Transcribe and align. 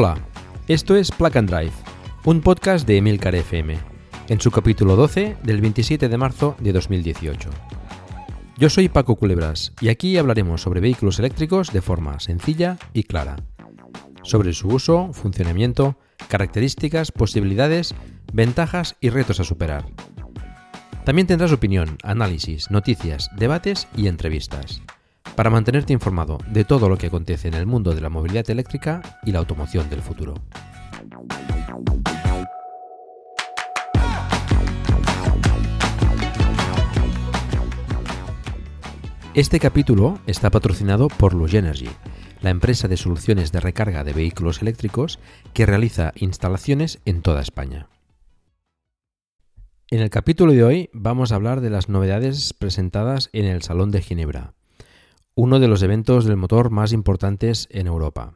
Hola, 0.00 0.16
esto 0.68 0.94
es 0.94 1.10
Plug 1.10 1.36
and 1.38 1.50
Drive, 1.50 1.72
un 2.24 2.40
podcast 2.40 2.86
de 2.86 2.98
Emilcar 2.98 3.34
FM, 3.34 3.76
en 4.28 4.40
su 4.40 4.52
capítulo 4.52 4.94
12 4.94 5.38
del 5.42 5.60
27 5.60 6.08
de 6.08 6.16
marzo 6.16 6.54
de 6.60 6.72
2018. 6.72 7.50
Yo 8.58 8.70
soy 8.70 8.88
Paco 8.88 9.16
Culebras 9.16 9.72
y 9.80 9.88
aquí 9.88 10.16
hablaremos 10.16 10.62
sobre 10.62 10.78
vehículos 10.78 11.18
eléctricos 11.18 11.72
de 11.72 11.82
forma 11.82 12.20
sencilla 12.20 12.78
y 12.92 13.02
clara, 13.02 13.38
sobre 14.22 14.52
su 14.52 14.68
uso, 14.68 15.12
funcionamiento, 15.12 15.98
características, 16.28 17.10
posibilidades, 17.10 17.96
ventajas 18.32 18.94
y 19.00 19.10
retos 19.10 19.40
a 19.40 19.44
superar. 19.44 19.86
También 21.04 21.26
tendrás 21.26 21.50
opinión, 21.50 21.98
análisis, 22.04 22.70
noticias, 22.70 23.30
debates 23.36 23.88
y 23.96 24.06
entrevistas 24.06 24.80
para 25.36 25.50
mantenerte 25.50 25.92
informado 25.92 26.38
de 26.46 26.64
todo 26.64 26.88
lo 26.88 26.96
que 26.96 27.08
acontece 27.08 27.48
en 27.48 27.54
el 27.54 27.66
mundo 27.66 27.94
de 27.94 28.00
la 28.00 28.08
movilidad 28.08 28.48
eléctrica 28.50 29.02
y 29.24 29.32
la 29.32 29.38
automoción 29.38 29.88
del 29.88 30.02
futuro. 30.02 30.34
Este 39.34 39.60
capítulo 39.60 40.18
está 40.26 40.50
patrocinado 40.50 41.06
por 41.06 41.32
Luge 41.32 41.58
Energy, 41.58 41.88
la 42.40 42.50
empresa 42.50 42.88
de 42.88 42.96
soluciones 42.96 43.52
de 43.52 43.60
recarga 43.60 44.02
de 44.02 44.12
vehículos 44.12 44.62
eléctricos 44.62 45.20
que 45.52 45.64
realiza 45.64 46.12
instalaciones 46.16 46.98
en 47.04 47.22
toda 47.22 47.40
España. 47.40 47.88
En 49.90 50.00
el 50.00 50.10
capítulo 50.10 50.52
de 50.52 50.64
hoy 50.64 50.90
vamos 50.92 51.30
a 51.30 51.36
hablar 51.36 51.60
de 51.60 51.70
las 51.70 51.88
novedades 51.88 52.52
presentadas 52.52 53.30
en 53.32 53.44
el 53.44 53.62
Salón 53.62 53.90
de 53.90 54.02
Ginebra, 54.02 54.54
uno 55.40 55.60
de 55.60 55.68
los 55.68 55.84
eventos 55.84 56.24
del 56.24 56.36
motor 56.36 56.70
más 56.70 56.92
importantes 56.92 57.68
en 57.70 57.86
Europa. 57.86 58.34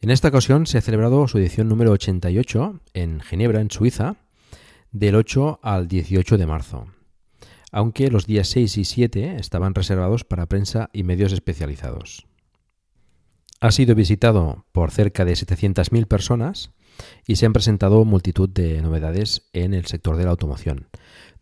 En 0.00 0.08
esta 0.08 0.28
ocasión 0.28 0.64
se 0.64 0.78
ha 0.78 0.80
celebrado 0.80 1.28
su 1.28 1.36
edición 1.36 1.68
número 1.68 1.92
88 1.92 2.80
en 2.94 3.20
Ginebra, 3.20 3.60
en 3.60 3.70
Suiza, 3.70 4.16
del 4.92 5.14
8 5.14 5.60
al 5.62 5.88
18 5.88 6.38
de 6.38 6.46
marzo, 6.46 6.86
aunque 7.70 8.10
los 8.10 8.24
días 8.24 8.48
6 8.48 8.78
y 8.78 8.84
7 8.86 9.36
estaban 9.36 9.74
reservados 9.74 10.24
para 10.24 10.46
prensa 10.46 10.88
y 10.94 11.02
medios 11.02 11.34
especializados. 11.34 12.26
Ha 13.60 13.72
sido 13.72 13.94
visitado 13.94 14.64
por 14.72 14.90
cerca 14.90 15.26
de 15.26 15.34
700.000 15.34 16.06
personas 16.06 16.70
y 17.26 17.36
se 17.36 17.44
han 17.44 17.52
presentado 17.52 18.06
multitud 18.06 18.48
de 18.48 18.80
novedades 18.80 19.50
en 19.52 19.74
el 19.74 19.84
sector 19.84 20.16
de 20.16 20.24
la 20.24 20.30
automoción, 20.30 20.88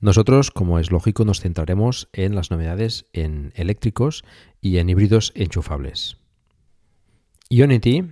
nosotros, 0.00 0.50
como 0.50 0.78
es 0.78 0.90
lógico, 0.90 1.24
nos 1.24 1.40
centraremos 1.40 2.08
en 2.12 2.34
las 2.34 2.50
novedades 2.50 3.06
en 3.12 3.52
eléctricos 3.54 4.24
y 4.60 4.78
en 4.78 4.88
híbridos 4.88 5.32
enchufables. 5.34 6.16
Ionity 7.50 8.04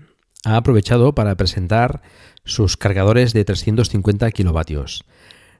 ha 0.44 0.56
aprovechado 0.56 1.14
para 1.14 1.36
presentar 1.36 2.02
sus 2.44 2.76
cargadores 2.76 3.32
de 3.32 3.44
350 3.44 4.30
kilovatios. 4.32 5.04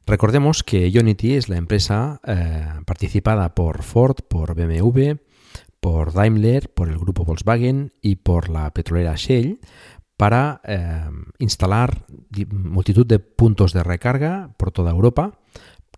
Recordemos 0.07 0.63
que 0.63 0.91
Ionity 0.91 1.35
es 1.35 1.49
la 1.49 1.57
empresa 1.57 2.21
eh, 2.27 2.67
participada 2.87 3.55
por 3.55 3.83
Ford, 3.83 4.17
por 4.29 4.55
BMW, 4.55 5.17
por 5.81 6.13
Daimler, 6.13 6.73
por 6.73 6.89
el 6.89 6.99
grupo 6.99 7.25
Volkswagen 7.25 7.93
y 8.03 8.17
por 8.17 8.49
la 8.49 8.73
petrolera 8.73 9.15
Shell 9.17 9.61
para 10.17 10.61
eh, 10.65 11.09
instalar 11.39 12.05
multitud 12.51 13.07
de 13.07 13.21
puntos 13.21 13.73
de 13.73 13.85
recarga 13.85 14.55
por 14.57 14.73
toda 14.73 14.91
Europa 14.91 15.39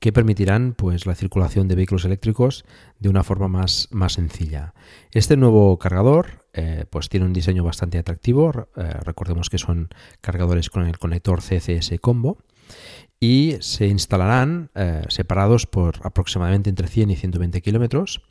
que 0.00 0.12
permitirán 0.12 0.74
pues, 0.76 1.06
la 1.06 1.14
circulación 1.14 1.68
de 1.68 1.74
vehículos 1.76 2.06
eléctricos 2.06 2.64
de 2.98 3.10
una 3.10 3.22
forma 3.22 3.48
más, 3.48 3.88
más 3.90 4.14
sencilla. 4.14 4.74
Este 5.12 5.36
nuevo 5.36 5.78
cargador 5.78 6.46
eh, 6.54 6.86
pues, 6.88 7.08
tiene 7.10 7.26
un 7.26 7.34
diseño 7.34 7.62
bastante 7.62 7.98
atractivo. 7.98 8.68
Eh, 8.76 8.94
recordemos 9.04 9.50
que 9.50 9.58
son 9.58 9.90
cargadores 10.22 10.70
con 10.70 10.86
el 10.86 10.98
conector 10.98 11.42
CCS 11.42 12.00
Combo 12.00 12.38
y 13.20 13.56
se 13.60 13.88
instalarán 13.88 14.70
eh, 14.74 15.02
separados 15.08 15.66
por 15.66 16.00
aproximadamente 16.02 16.70
entre 16.70 16.88
100 16.88 17.10
y 17.10 17.16
120 17.16 17.60
kilómetros 17.60 18.22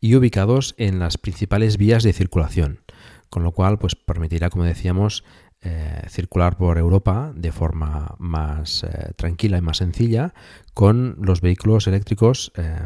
y 0.00 0.14
ubicados 0.14 0.74
en 0.78 0.98
las 0.98 1.18
principales 1.18 1.76
vías 1.76 2.02
de 2.02 2.14
circulación, 2.14 2.80
con 3.28 3.42
lo 3.42 3.52
cual 3.52 3.78
pues, 3.78 3.94
permitirá, 3.94 4.48
como 4.48 4.64
decíamos, 4.64 5.22
eh, 5.62 6.02
circular 6.08 6.56
por 6.56 6.78
Europa 6.78 7.32
de 7.34 7.52
forma 7.52 8.14
más 8.18 8.82
eh, 8.82 9.12
tranquila 9.14 9.58
y 9.58 9.60
más 9.60 9.76
sencilla 9.76 10.32
con 10.72 11.16
los 11.20 11.42
vehículos 11.42 11.86
eléctricos 11.86 12.50
eh, 12.56 12.78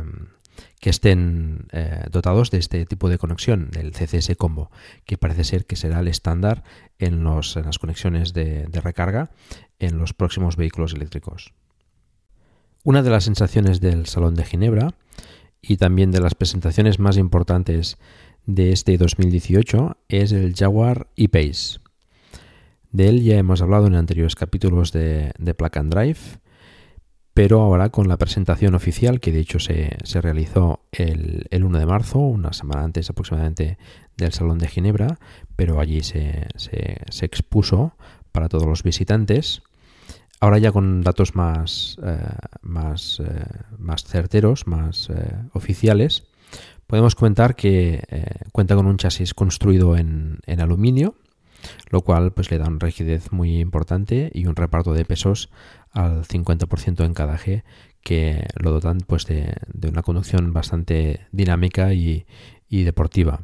que 0.81 0.91
estén 0.91 1.69
dotados 2.11 2.51
de 2.51 2.59
este 2.59 2.85
tipo 2.85 3.09
de 3.09 3.19
conexión, 3.19 3.71
del 3.71 3.93
CCS 3.93 4.37
Combo, 4.37 4.71
que 5.05 5.17
parece 5.17 5.43
ser 5.43 5.67
que 5.67 5.77
será 5.77 6.01
el 6.01 6.09
estándar 6.09 6.63
en, 6.99 7.25
las 7.25 7.79
conexiones 7.79 8.35
de, 8.35 8.67
de 8.67 8.81
recarga 8.81 9.31
en 9.79 9.99
los 9.99 10.13
próximos 10.13 10.57
vehículos 10.57 10.93
eléctricos. 10.93 11.55
Una 12.85 13.03
de 13.03 13.11
las 13.11 13.25
sensaciones 13.25 13.81
del 13.81 14.07
Salón 14.07 14.35
de 14.35 14.45
Ginebra 14.45 14.95
y 15.61 15.79
también 15.79 16.11
de 16.11 16.21
las 16.21 16.35
presentaciones 16.35 16.99
más 16.99 17.17
importantes 17.17 17.99
de 18.47 18.73
este 18.73 18.99
2018 18.99 19.97
es 20.09 20.33
el 20.33 20.55
Jaguar 20.55 21.09
E-Pace. 21.17 21.84
De 22.95 23.09
él 23.09 23.25
ya 23.25 23.37
hemos 23.39 23.61
hablado 23.61 23.89
en 23.89 23.97
anteriores 23.97 24.37
capítulos 24.37 24.93
de, 24.93 25.33
de 25.37 25.57
and 25.73 25.93
Drive, 25.93 26.21
pero 27.35 27.61
ahora 27.61 27.89
con 27.89 28.07
la 28.07 28.19
presentación 28.19 28.77
oficial, 28.77 29.19
que 29.19 29.33
de 29.33 29.41
hecho 29.41 29.59
se, 29.59 29.99
realizó 30.21 30.85
el, 30.93 31.49
1 31.51 31.79
de 31.81 31.87
marzo, 31.87 32.21
una 32.21 32.53
semana 32.53 32.85
antes 32.85 33.11
aproximadamente 33.11 33.79
del 34.17 34.33
Salón 34.33 34.59
de 34.59 34.69
Ginebra, 34.69 35.19
pero 35.57 35.81
allí 35.81 36.05
se, 36.05 36.47
expuso 37.21 37.97
para 38.31 38.49
todos 38.49 38.65
los 38.65 38.85
visitantes. 38.85 39.63
Ahora 40.39 40.59
ya 40.59 40.71
con 40.71 41.03
datos 41.03 41.35
más, 41.35 41.97
eh, 42.01 42.17
más, 42.63 43.19
eh, 43.19 43.45
más, 43.77 44.05
certeros, 44.05 44.69
más 44.69 45.11
eh, 45.11 45.35
oficiales, 45.53 46.29
podemos 46.87 47.17
comentar 47.17 47.57
que 47.57 48.05
cuenta 48.53 48.77
con 48.77 48.87
un 48.87 48.99
chasis 48.99 49.35
construido 49.35 49.97
en, 49.97 50.39
en 50.47 50.61
aluminio, 50.61 51.17
lo 51.91 52.03
cual 52.03 52.33
pues 52.33 52.51
le 52.51 52.59
da 52.59 52.69
una 52.69 52.79
rigidez 52.79 53.33
muy 53.33 53.61
importante 53.61 54.31
y 54.33 54.47
un 54.47 54.57
reparto 54.57 54.93
de 54.93 55.05
pesos 55.05 55.51
al 55.91 56.25
50% 56.25 57.05
en 57.05 57.15
cada 57.15 57.37
eje 57.37 57.65
que 58.03 58.47
lo 58.61 58.71
dotan 58.71 58.99
pues 58.99 59.27
de, 59.27 59.57
una 59.89 60.03
conducción 60.03 60.53
bastante 60.53 61.27
dinámica 61.33 61.95
y, 61.95 62.27
deportiva. 62.69 63.43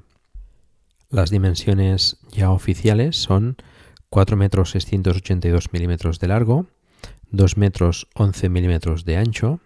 Las 1.09 1.31
dimensiones 1.31 2.19
ya 2.33 2.51
oficiales 2.51 3.17
son 3.17 3.57
4 4.09 4.37
metros 4.37 4.73
682 4.73 5.73
milímetros 5.73 6.19
de 6.19 6.27
largo, 6.27 6.67
2 7.31 7.57
metros 7.57 8.09
11 8.15 8.49
milímetros 8.49 9.05
de 9.05 9.17
ancho 9.17 9.61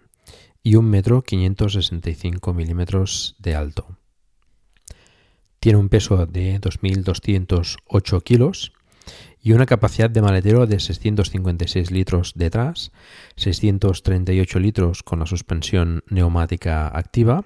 y 0.61 0.75
1 0.75 0.87
metro 0.87 1.23
565 1.23 2.53
milímetros 2.53 3.35
de 3.39 3.55
alto. 3.55 3.97
Tiene 5.65 5.79
un 5.79 5.89
peso 5.89 6.27
de 6.27 6.61
2.208 6.61 8.21
kilos 8.21 8.71
y 9.41 9.53
una 9.53 9.65
capacidad 9.65 10.11
de 10.11 10.21
maletero 10.21 10.67
de 10.67 10.79
656 10.79 11.89
litros 11.89 12.33
detrás, 12.35 12.91
638 13.37 14.59
litros 14.59 15.01
con 15.01 15.21
la 15.21 15.25
suspensión 15.25 16.03
neumática 16.07 16.87
activa 16.95 17.45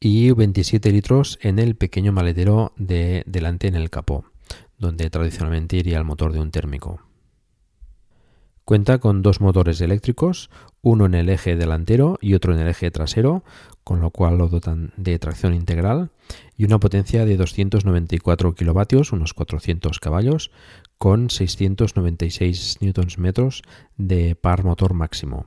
y 0.00 0.32
27 0.32 0.90
litros 0.90 1.38
en 1.40 1.60
el 1.60 1.76
pequeño 1.76 2.10
maletero 2.10 2.72
de 2.74 3.22
delante 3.28 3.68
en 3.68 3.76
el 3.76 3.90
capó, 3.90 4.24
donde 4.76 5.08
tradicionalmente 5.08 5.76
iría 5.76 5.98
el 5.98 6.04
motor 6.04 6.32
de 6.32 6.40
un 6.40 6.50
térmico. 6.50 7.00
Cuenta 8.64 8.98
con 8.98 9.22
dos 9.22 9.40
motores 9.40 9.80
eléctricos, 9.80 10.50
uno 10.82 11.06
en 11.06 11.14
el 11.14 11.28
eje 11.28 11.54
delantero 11.54 12.18
y 12.20 12.34
otro 12.34 12.52
en 12.52 12.58
el 12.58 12.66
eje 12.66 12.90
trasero, 12.90 13.44
con 13.86 14.00
lo 14.00 14.10
cual 14.10 14.36
lo 14.36 14.48
dotan 14.48 14.92
de 14.96 15.16
tracción 15.20 15.54
integral, 15.54 16.10
y 16.56 16.64
una 16.64 16.80
potencia 16.80 17.24
de 17.24 17.36
294 17.36 18.52
kilovatios, 18.56 19.12
unos 19.12 19.32
400 19.32 20.00
caballos, 20.00 20.50
con 20.98 21.30
696 21.30 22.78
Nm 22.80 23.32
de 23.96 24.34
par 24.34 24.64
motor 24.64 24.92
máximo. 24.92 25.46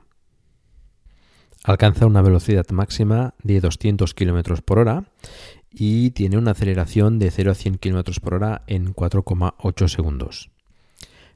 Alcanza 1.64 2.06
una 2.06 2.22
velocidad 2.22 2.66
máxima 2.70 3.34
de 3.42 3.60
200 3.60 4.14
km 4.14 4.62
por 4.62 4.78
hora 4.78 5.04
y 5.70 6.12
tiene 6.12 6.38
una 6.38 6.52
aceleración 6.52 7.18
de 7.18 7.30
0 7.30 7.50
a 7.50 7.54
100 7.54 7.76
km 7.76 8.20
por 8.20 8.32
hora 8.32 8.62
en 8.66 8.94
4,8 8.94 9.86
segundos. 9.88 10.48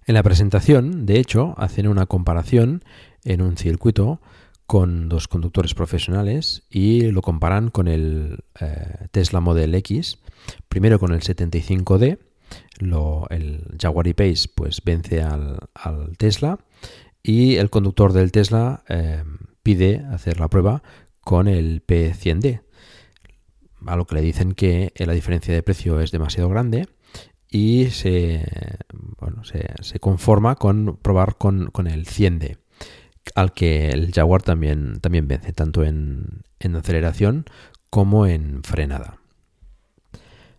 En 0.07 0.15
la 0.15 0.23
presentación, 0.23 1.05
de 1.05 1.19
hecho, 1.19 1.53
hacen 1.59 1.87
una 1.87 2.07
comparación 2.07 2.83
en 3.25 3.43
un 3.43 3.59
circuito 3.59 4.23
con 4.67 5.09
dos 5.09 5.29
conductores 5.29 5.75
profesionales 5.75 6.65
y 6.71 7.11
lo 7.11 7.23
comparan 7.23 7.71
con 7.71 7.89
el 7.89 8.45
eh, 8.61 9.09
Tesla 9.11 9.41
Model 9.41 9.75
X, 9.75 10.19
primero 10.69 10.99
con 10.99 11.13
el 11.13 11.21
75D, 11.21 12.19
el 13.31 13.77
Jaguar 13.81 14.09
E-Pace 14.09 14.49
pues 14.55 14.83
vence 14.85 15.23
al, 15.23 15.59
Tesla 16.19 16.59
y 17.23 17.57
el 17.57 17.71
conductor 17.71 18.13
del 18.13 18.33
Tesla 18.33 18.85
eh, 18.89 19.23
pide 19.63 20.05
hacer 20.11 20.41
la 20.41 20.49
prueba 20.49 20.83
con 21.21 21.49
el 21.49 21.85
P100D, 21.87 22.63
a 23.87 23.97
lo 23.97 24.07
que 24.07 24.15
le 24.15 24.21
dicen 24.23 24.53
que 24.53 24.93
la 24.97 25.13
diferencia 25.13 25.55
de 25.55 25.63
precio 25.63 26.01
es 26.01 26.11
demasiado 26.11 26.49
grande 26.49 26.89
y 27.55 27.87
se, 27.91 28.45
bueno, 29.21 29.43
se, 29.45 30.01
conforma 30.01 30.57
con 30.57 30.97
probar 30.97 31.37
con, 31.37 31.71
el 31.87 32.05
100D, 32.05 32.59
al 33.35 33.53
que 33.53 33.91
el 33.91 34.13
Jaguar 34.13 34.43
también, 34.43 35.01
también 35.01 35.29
vence, 35.29 35.53
tanto 35.53 35.85
en, 35.85 36.43
en 36.61 36.77
aceleración 36.77 37.47
como 37.91 38.27
en 38.27 38.63
frenada. 38.65 39.19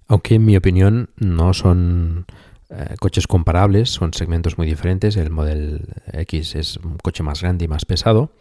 Aunque 0.07 0.35
en 0.35 0.45
mi 0.45 0.55
opinión 0.55 1.09
no 1.17 1.53
son 1.53 2.25
eh, 2.69 2.95
coches 2.99 3.27
comparables, 3.27 3.89
son 3.89 4.13
segmentos 4.13 4.57
muy 4.57 4.67
diferentes. 4.67 5.17
El 5.17 5.29
Model 5.29 5.87
X 6.13 6.55
es 6.55 6.77
un 6.77 6.97
coche 6.97 7.23
más 7.23 7.41
grande 7.41 7.65
y 7.65 7.67
más 7.67 7.85
pesado, 7.85 8.31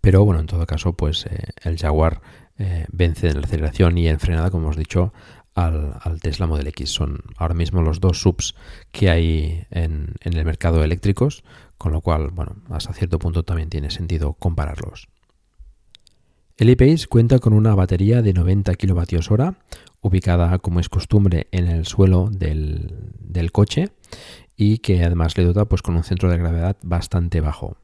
pero 0.00 0.24
bueno, 0.24 0.40
en 0.40 0.46
todo 0.46 0.66
caso, 0.66 0.94
pues 0.94 1.26
eh, 1.26 1.48
el 1.62 1.78
Jaguar 1.78 2.20
eh, 2.58 2.86
vence 2.92 3.28
en 3.28 3.40
la 3.40 3.46
aceleración 3.46 3.98
y 3.98 4.08
en 4.08 4.20
frenada, 4.20 4.50
como 4.50 4.64
hemos 4.64 4.76
dicho, 4.76 5.12
al, 5.54 5.98
Tesla 6.20 6.46
Model 6.46 6.68
X. 6.68 6.90
Son 6.90 7.20
ahora 7.36 7.54
mismo 7.54 7.82
los 7.82 8.00
dos 8.00 8.20
subs 8.20 8.54
que 8.90 9.10
hay 9.10 9.64
en, 9.70 10.14
en 10.20 10.32
el 10.34 10.44
mercado 10.44 10.82
eléctricos, 10.82 11.42
con 11.78 11.92
lo 11.92 12.00
cual, 12.00 12.30
bueno, 12.30 12.56
hasta 12.68 12.92
cierto 12.92 13.18
punto 13.18 13.44
también 13.44 13.70
tiene 13.70 13.90
sentido 13.90 14.34
compararlos. 14.34 15.08
El 16.58 16.70
e-Pace 16.70 17.06
cuenta 17.06 17.38
con 17.38 17.52
una 17.52 17.76
batería 17.76 18.20
de 18.20 18.32
90 18.32 18.74
kWh, 18.74 19.54
ubicada 20.00 20.58
como 20.58 20.80
es 20.80 20.88
costumbre 20.88 21.46
en 21.52 21.68
el 21.68 21.86
suelo 21.86 22.30
del, 22.32 23.52
coche 23.52 23.90
y 24.56 24.78
que 24.78 25.04
además 25.04 25.38
le 25.38 25.44
dota 25.44 25.66
pues, 25.66 25.82
con 25.82 25.94
un 25.94 26.02
centro 26.02 26.28
de 26.28 26.36
gravedad 26.36 26.76
bastante 26.82 27.40
bajo. 27.40 27.76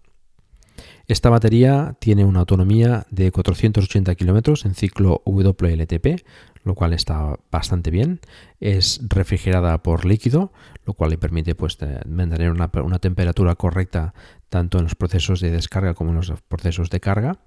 Esta 1.06 1.30
batería 1.30 1.96
tiene 2.00 2.24
una 2.24 2.40
autonomía 2.40 3.06
de 3.10 3.30
480 3.30 4.16
km 4.16 4.66
en 4.66 4.74
ciclo 4.74 5.22
WLTP, 5.24 6.24
lo 6.64 6.74
cual 6.74 6.92
está 6.92 7.38
bastante 7.50 7.90
bien. 7.90 8.20
Es 8.60 9.00
refrigerada 9.08 9.82
por 9.82 10.04
líquido, 10.04 10.52
lo 10.84 10.94
cual 10.94 11.10
le 11.10 11.18
permite 11.18 11.54
pues, 11.54 11.78
mantener 12.06 12.50
una, 12.50 12.98
temperatura 12.98 13.54
correcta 13.54 14.14
tanto 14.48 14.78
en 14.78 14.84
los 14.84 14.94
procesos 14.94 15.40
de 15.40 15.50
descarga 15.50 15.94
como 15.94 16.10
en 16.10 16.16
los 16.16 16.32
procesos 16.48 16.90
de 16.90 17.00
carga. 17.00 17.38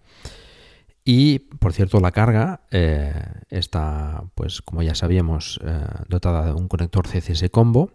Y, 1.04 1.40
por 1.40 1.74
cierto, 1.74 2.00
la 2.00 2.12
carga 2.12 2.62
eh, 2.70 3.14
está, 3.50 4.24
pues 4.36 4.62
como 4.62 4.84
ya 4.84 4.94
sabíamos, 4.94 5.60
eh, 5.64 5.86
dotada 6.10 6.46
de 6.46 6.52
un 6.52 6.68
conector 6.68 7.08
CCS 7.08 7.50
combo. 7.50 7.92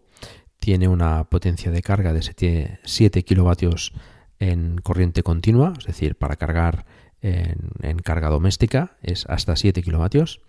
Tiene 0.58 0.88
una 0.88 1.25
potencia 1.25 1.70
de 1.70 1.82
carga 1.82 2.12
de 2.12 2.22
7, 2.22 2.80
7 2.84 3.22
kilovatios 3.25 3.92
en 4.38 4.78
corriente 4.78 5.22
continua, 5.22 5.75
es 5.78 5.84
decir, 5.84 6.16
para 6.16 6.36
cargar 6.36 6.86
en, 7.22 7.98
carga 8.00 8.28
doméstica 8.28 8.96
es 9.02 9.26
hasta 9.26 9.56
7 9.56 9.82
kilovatios. 9.82 10.40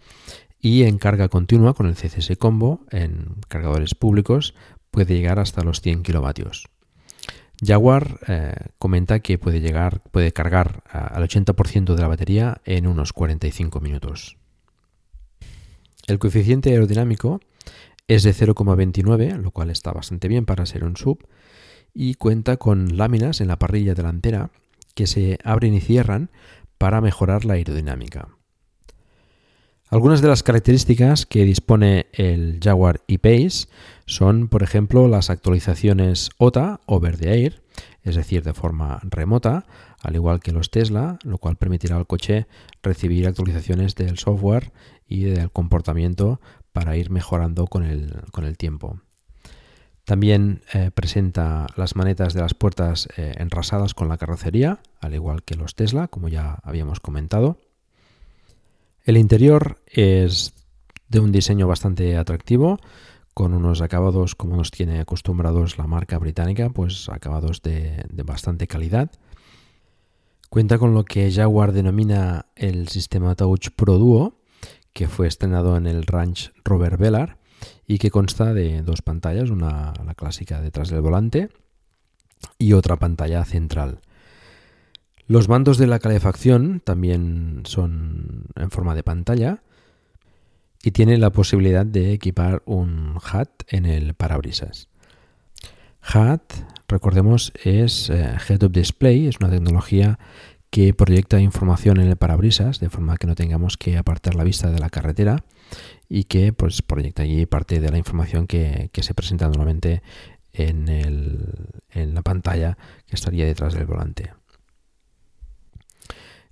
Y 0.65 0.83
en 0.83 0.98
carga 0.98 1.27
continua 1.27 1.74
con 1.74 1.88
el 1.88 1.95
CCS 1.95 2.38
combo 2.39 2.86
en 2.89 3.36
cargadores 3.50 3.95
públicos 3.95 4.56
puede 4.92 5.13
llegar 5.13 5.38
hasta 5.38 5.62
los 5.62 5.81
100 5.81 6.04
kilovatios. 6.04 6.69
Jaguar 7.62 8.21
eh, 8.30 8.56
comenta 8.80 9.19
que 9.19 9.38
puede 9.38 9.60
llegar, 9.60 10.01
puede 10.12 10.31
cargar 10.31 10.81
al 10.89 11.21
80% 11.21 11.95
de 11.95 12.01
la 12.01 12.07
batería 12.07 12.62
en 12.63 12.88
unos 12.88 13.12
45 13.12 13.81
minutos. 13.81 14.38
El 16.07 16.18
coeficiente 16.18 16.69
aerodinámico 16.69 17.42
es 18.07 18.24
de 18.24 18.33
0,29, 18.33 19.36
lo 19.36 19.51
cual 19.51 19.69
está 19.69 19.92
bastante 19.92 20.30
bien 20.30 20.45
para 20.45 20.65
ser 20.65 20.86
un 20.86 20.95
sub, 20.95 21.27
y 21.94 22.13
cuenta 22.13 22.56
con 22.56 22.95
láminas 22.95 23.42
en 23.42 23.50
la 23.50 23.60
parrilla 23.60 23.95
delantera 23.95 24.51
que 24.95 25.07
se 25.07 25.39
abren 25.44 25.74
y 25.74 25.81
cierran 25.81 26.31
para 26.77 27.01
mejorar 27.01 27.44
la 27.44 27.56
aerodinámica. 27.56 28.30
Algunas 29.93 30.23
de 30.23 30.27
las 30.27 30.41
características 30.41 31.27
que 31.27 31.45
dispone 31.45 32.07
el 32.13 32.59
Jaguar 32.59 33.01
E-Pace 33.07 33.67
son, 34.07 34.47
por 34.47 34.63
ejemplo, 34.63 35.07
las 35.07 35.29
actualizaciones 35.29 36.31
OTA 36.39 36.79
over 36.87 37.15
the 37.15 37.31
air, 37.31 37.61
es 38.01 38.15
decir, 38.15 38.41
de 38.41 38.55
forma 38.55 38.99
remota, 39.03 39.67
al 40.01 40.15
igual 40.15 40.39
que 40.39 40.51
los 40.51 40.71
Tesla, 40.71 41.19
lo 41.23 41.37
cual 41.37 41.57
permitirá 41.57 41.95
al 41.95 42.07
coche 42.07 42.47
recibir 42.81 43.27
actualizaciones 43.27 43.93
del 43.93 44.17
software 44.17 44.71
y 45.07 45.25
del 45.25 45.51
comportamiento 45.51 46.41
para 46.71 46.97
ir 46.97 47.11
mejorando 47.11 47.67
con 47.67 47.83
el, 47.83 48.57
tiempo. 48.57 48.99
También 50.05 50.63
eh, 50.73 50.89
presenta 50.89 51.67
las 51.75 51.95
manetas 51.95 52.33
de 52.33 52.41
las 52.41 52.55
puertas 52.55 53.09
eh, 53.15 53.35
enrasadas 53.37 53.93
con 53.93 54.09
la 54.09 54.17
carrocería, 54.17 54.79
al 55.01 55.13
igual 55.13 55.43
que 55.43 55.53
los 55.53 55.75
Tesla, 55.75 56.07
como 56.07 56.29
ya 56.29 56.57
habíamos 56.63 56.99
comentado. 56.99 57.59
El 59.03 59.17
interior 59.17 59.81
es 59.88 60.53
de 61.09 61.19
un 61.19 61.33
diseño 61.33 61.67
bastante 61.67 62.15
atractivo, 62.15 62.79
con 63.33 63.53
unos 63.53 63.81
acabados 63.81 64.35
como 64.35 64.55
nos 64.55 64.71
tiene 64.71 65.00
acostumbrados 65.01 65.77
la 65.77 65.88
marca 65.88 66.17
británica, 66.17 66.69
pues 66.69 67.09
acabados 67.09 67.61
de, 67.61 68.05
bastante 68.23 68.65
calidad. 68.65 69.11
Cuenta 70.50 70.77
con 70.77 70.94
lo 70.94 71.03
que 71.03 71.31
Jaguar 71.31 71.73
denomina 71.73 72.45
el 72.55 72.88
sistema 72.88 73.35
Touch 73.35 73.69
Pro 73.75 73.97
Duo, 73.97 74.39
que 74.94 75.09
fue 75.09 75.27
estrenado 75.27 75.75
en 75.75 75.88
el 75.88 76.03
Ranch 76.03 76.53
Rover 76.63 76.97
Velar 76.97 77.39
y 77.85 77.97
que 77.97 78.11
consta 78.11 78.53
de 78.53 78.83
dos 78.83 79.01
pantallas, 79.01 79.50
una 79.50 79.94
la 80.05 80.13
clásica 80.13 80.61
detrás 80.61 80.89
del 80.89 81.01
volante 81.01 81.50
y 82.57 82.73
otra 82.73 82.97
pantalla 82.97 83.44
central. 83.44 84.00
Los 85.27 85.47
mandos 85.47 85.77
de 85.77 85.87
la 85.87 85.99
calefacción 85.99 86.81
también 86.83 87.61
son 87.65 88.45
en 88.55 88.71
forma 88.71 88.93
de 88.93 89.03
pantalla 89.03 89.63
y 90.83 90.91
tiene 90.91 91.17
la 91.17 91.31
posibilidad 91.31 91.85
de 91.85 92.11
equipar 92.11 92.61
un 92.65 93.17
HAT 93.23 93.49
en 93.69 93.85
el 93.85 94.15
parabrisas. 94.15 94.89
HAT, 96.01 96.41
recordemos, 96.89 97.53
es 97.63 98.09
eh, 98.09 98.35
Head 98.49 98.63
Up 98.63 98.73
Display, 98.73 99.27
es 99.27 99.37
una 99.39 99.49
tecnología 99.49 100.19
que 100.69 100.93
proyecta 100.93 101.39
información 101.39 102.01
en 102.01 102.09
el 102.09 102.17
parabrisas 102.17 102.81
de 102.81 102.89
forma 102.89 103.15
que 103.15 103.27
no 103.27 103.35
tengamos 103.35 103.77
que 103.77 103.95
apartar 103.95 104.35
la 104.35 104.43
vista 104.43 104.71
de 104.71 104.79
la 104.79 104.89
carretera 104.89 105.45
y 106.09 106.25
que 106.25 106.51
pues, 106.51 106.81
proyecta 106.81 107.23
allí 107.23 107.45
parte 107.45 107.79
de 107.79 107.89
la 107.89 107.98
información 107.98 108.45
que, 108.45 108.89
se 108.93 109.13
presenta 109.13 109.48
normalmente 109.48 110.01
en, 110.51 110.89
en 110.89 112.13
la 112.13 112.21
pantalla 112.24 112.77
que 113.05 113.15
estaría 113.15 113.45
detrás 113.45 113.74
del 113.74 113.86
volante. 113.86 114.31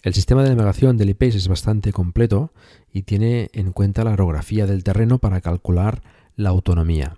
El 0.03 0.15
sistema 0.15 0.43
de 0.43 0.50
navegación 0.50 0.98
del 0.98 1.12
iPace 1.12 1.38
es 1.38 1.48
bastante 1.48 1.93
completo 1.93 2.51
y 2.91 3.03
tiene 3.03 3.51
en 3.53 3.72
cuenta 3.72 4.03
la 4.03 4.13
orografía 4.13 4.65
del 4.65 4.84
terreno 4.84 5.20
para 5.20 5.41
calcular 5.41 6.01
la 6.36 6.50
autonomía, 6.50 7.17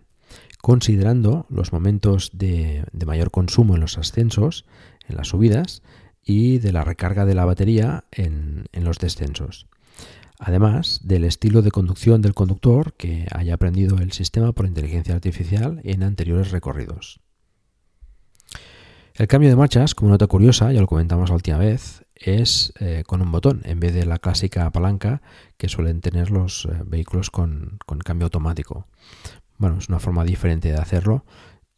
considerando 0.62 1.46
los 1.50 1.72
momentos 1.72 2.32
de, 2.34 2.84
mayor 3.06 3.32
consumo 3.32 3.76
en 3.76 3.82
los 3.82 3.98
ascensos, 3.98 4.66
en 5.08 5.16
las 5.16 5.30
subidas, 5.30 5.82
y 6.26 6.60
de 6.60 6.74
la 6.74 6.84
recarga 6.84 7.26
de 7.26 7.36
la 7.36 7.46
batería 7.46 8.04
en, 8.12 8.66
en 8.74 8.84
los 8.84 8.98
descensos. 9.00 9.68
Además 10.38 11.00
del 11.04 11.24
estilo 11.24 11.62
de 11.62 11.72
conducción 11.72 12.22
del 12.22 12.34
conductor 12.34 12.94
que 12.96 13.28
haya 13.32 13.54
aprendido 13.54 13.98
el 14.00 14.12
sistema 14.12 14.52
por 14.52 14.66
inteligencia 14.66 15.16
artificial 15.16 15.80
en 15.86 16.04
anteriores 16.04 16.52
recorridos. 16.52 17.22
El 19.16 19.28
cambio 19.28 19.50
de 19.50 19.56
marchas, 19.56 19.96
como 19.96 20.12
nota 20.12 20.28
curiosa, 20.28 20.74
ya 20.74 20.82
lo 20.82 20.88
comentamos 20.88 21.30
la 21.30 21.36
última 21.36 21.60
vez, 21.60 22.03
es 22.26 22.74
eh, 22.80 23.04
con 23.06 23.22
un 23.22 23.32
botón 23.32 23.62
en 23.66 23.80
vez 23.80 23.94
de 23.94 24.06
la 24.06 24.20
clásica 24.20 24.70
palanca 24.72 25.22
que 25.58 25.70
suelen 25.70 26.02
tener 26.02 26.32
los 26.32 26.66
eh, 26.66 26.82
vehículos 26.86 27.30
con, 27.30 27.80
cambio 28.04 28.26
automático. 28.26 28.88
Bueno, 29.58 29.78
es 29.78 29.90
una 29.90 30.00
forma 30.00 30.24
diferente 30.24 30.70
de 30.72 30.78
hacerlo 30.78 31.26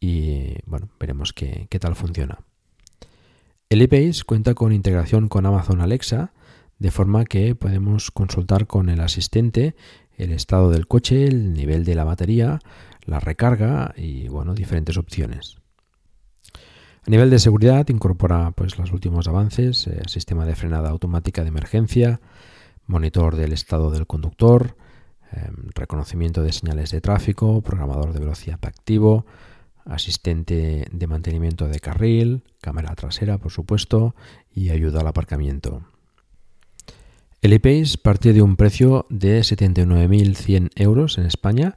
y 0.00 0.54
bueno, 0.66 0.88
veremos 0.98 1.32
qué, 1.32 1.66
qué 1.70 1.78
tal 1.78 1.94
funciona. 1.94 2.38
El 3.68 3.82
ePace 3.82 4.22
cuenta 4.24 4.54
con 4.54 4.72
integración 4.72 5.28
con 5.28 5.46
Amazon 5.46 5.80
Alexa, 5.80 6.32
de 6.78 6.90
forma 6.90 7.24
que 7.24 7.54
podemos 7.54 8.10
consultar 8.10 8.66
con 8.66 8.88
el 8.88 9.00
asistente 9.00 9.74
el 10.16 10.32
estado 10.32 10.70
del 10.70 10.86
coche, 10.86 11.26
el 11.26 11.52
nivel 11.52 11.84
de 11.84 11.94
la 11.94 12.04
batería, 12.04 12.60
la 13.04 13.20
recarga 13.20 13.94
y 13.96 14.28
bueno, 14.28 14.54
diferentes 14.54 14.96
opciones. 14.96 15.55
A 17.06 17.10
nivel 17.10 17.30
de 17.30 17.38
seguridad 17.38 17.88
incorpora 17.88 18.50
pues, 18.50 18.78
los 18.78 18.92
últimos 18.92 19.28
avances, 19.28 19.86
eh, 19.86 20.02
sistema 20.08 20.44
de 20.44 20.56
frenada 20.56 20.90
automática 20.90 21.42
de 21.42 21.48
emergencia, 21.48 22.20
monitor 22.86 23.36
del 23.36 23.52
estado 23.52 23.92
del 23.92 24.08
conductor, 24.08 24.76
em, 25.30 25.70
reconocimiento 25.72 26.42
de 26.42 26.52
señales 26.52 26.90
de 26.90 27.00
tráfico, 27.00 27.62
programador 27.62 28.12
de 28.12 28.18
velocidad 28.18 28.58
activo, 28.62 29.24
asistente 29.84 30.88
de 30.90 31.06
mantenimiento 31.06 31.68
de 31.68 31.78
carril, 31.78 32.42
cámara 32.60 32.92
trasera, 32.96 33.38
por 33.38 33.52
supuesto, 33.52 34.16
y 34.52 34.70
ayuda 34.70 35.00
al 35.00 35.06
aparcamiento. 35.06 35.82
El 37.40 37.52
e 37.52 37.84
parte 38.02 38.32
de 38.32 38.42
un 38.42 38.56
precio 38.56 39.06
de 39.10 39.44
79.100 39.44 40.70
euros 40.74 41.18
en 41.18 41.26
España 41.26 41.76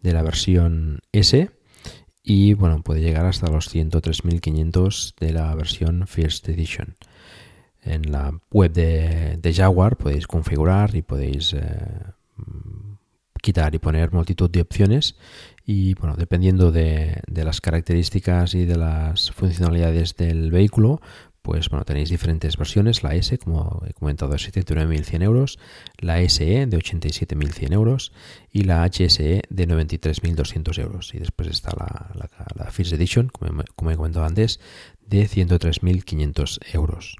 de 0.00 0.14
la 0.14 0.22
versión 0.22 1.00
S 1.12 1.50
y 2.32 2.54
bueno, 2.54 2.80
puede 2.80 3.00
llegar 3.00 3.26
hasta 3.26 3.50
los 3.50 3.74
103.500 3.74 5.14
de 5.18 5.32
la 5.32 5.52
versión 5.56 6.06
First 6.06 6.48
Edition. 6.48 6.96
En 7.82 8.12
la 8.12 8.40
web 8.52 8.72
de, 8.72 9.52
Jaguar 9.52 9.96
podéis 9.96 10.28
configurar 10.28 10.94
y 10.94 11.02
podéis 11.02 11.54
eh, 11.54 11.60
quitar 13.42 13.74
y 13.74 13.80
poner 13.80 14.12
multitud 14.12 14.48
de 14.48 14.60
opciones 14.60 15.16
y 15.66 15.94
bueno, 15.94 16.14
dependiendo 16.16 16.70
de, 16.70 17.20
las 17.26 17.60
características 17.60 18.54
y 18.54 18.64
de 18.64 18.76
las 18.76 19.32
funcionalidades 19.32 20.14
del 20.14 20.52
vehículo, 20.52 21.00
pues 21.42 21.68
bueno, 21.70 21.84
tenéis 21.84 22.10
diferentes 22.10 22.56
versiones, 22.56 23.02
la 23.02 23.14
S, 23.14 23.38
como 23.38 23.82
he 23.86 23.94
comentado, 23.94 24.32
de 24.32 24.38
79.100 24.38 25.22
euros, 25.22 25.58
la 25.98 26.20
SE 26.28 26.66
de 26.66 26.78
87.100 26.78 27.72
euros 27.72 28.12
y 28.50 28.64
la 28.64 28.84
HSE 28.84 29.42
de 29.48 29.68
93.200 29.68 30.78
euros. 30.78 31.14
Y 31.14 31.18
después 31.18 31.48
está 31.48 31.72
la, 31.74 32.70
First 32.70 32.92
Edition, 32.92 33.28
como, 33.28 33.64
como 33.74 33.90
he 33.90 33.96
comentado 33.96 34.26
antes, 34.26 34.60
de 35.06 35.26
103.500 35.26 36.58
euros. 36.74 37.16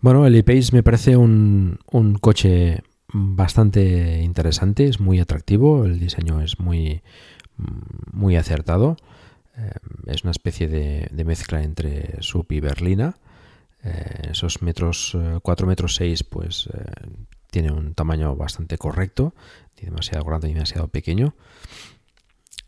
Bueno, 0.00 0.26
el 0.26 0.34
e-Pace 0.34 0.70
me 0.72 0.82
parece 0.82 1.16
un, 1.16 1.78
un 1.90 2.16
coche 2.16 2.82
bastante 3.12 4.22
interesante, 4.22 4.86
es 4.86 5.00
muy 5.00 5.20
atractivo, 5.20 5.84
el 5.84 6.00
diseño 6.00 6.42
es 6.42 6.58
muy, 6.58 7.02
muy 8.12 8.36
acertado. 8.36 8.96
Eh, 9.56 9.70
es 10.06 10.24
una 10.24 10.30
especie 10.30 10.68
de, 10.68 11.24
mezcla 11.24 11.62
entre 11.62 12.22
sub 12.22 12.46
y 12.50 12.60
berlina. 12.60 13.16
Eh, 13.82 14.30
esos 14.30 14.62
metros, 14.62 15.16
4 15.42 15.66
eh, 15.66 15.68
metros 15.68 15.94
6, 15.96 16.24
pues 16.24 16.68
tiene 17.50 17.70
un 17.70 17.94
tamaño 17.94 18.34
bastante 18.34 18.78
correcto, 18.78 19.34
ni 19.76 19.86
demasiado 19.86 20.24
grande 20.24 20.48
ni 20.48 20.54
demasiado 20.54 20.88
pequeño. 20.88 21.34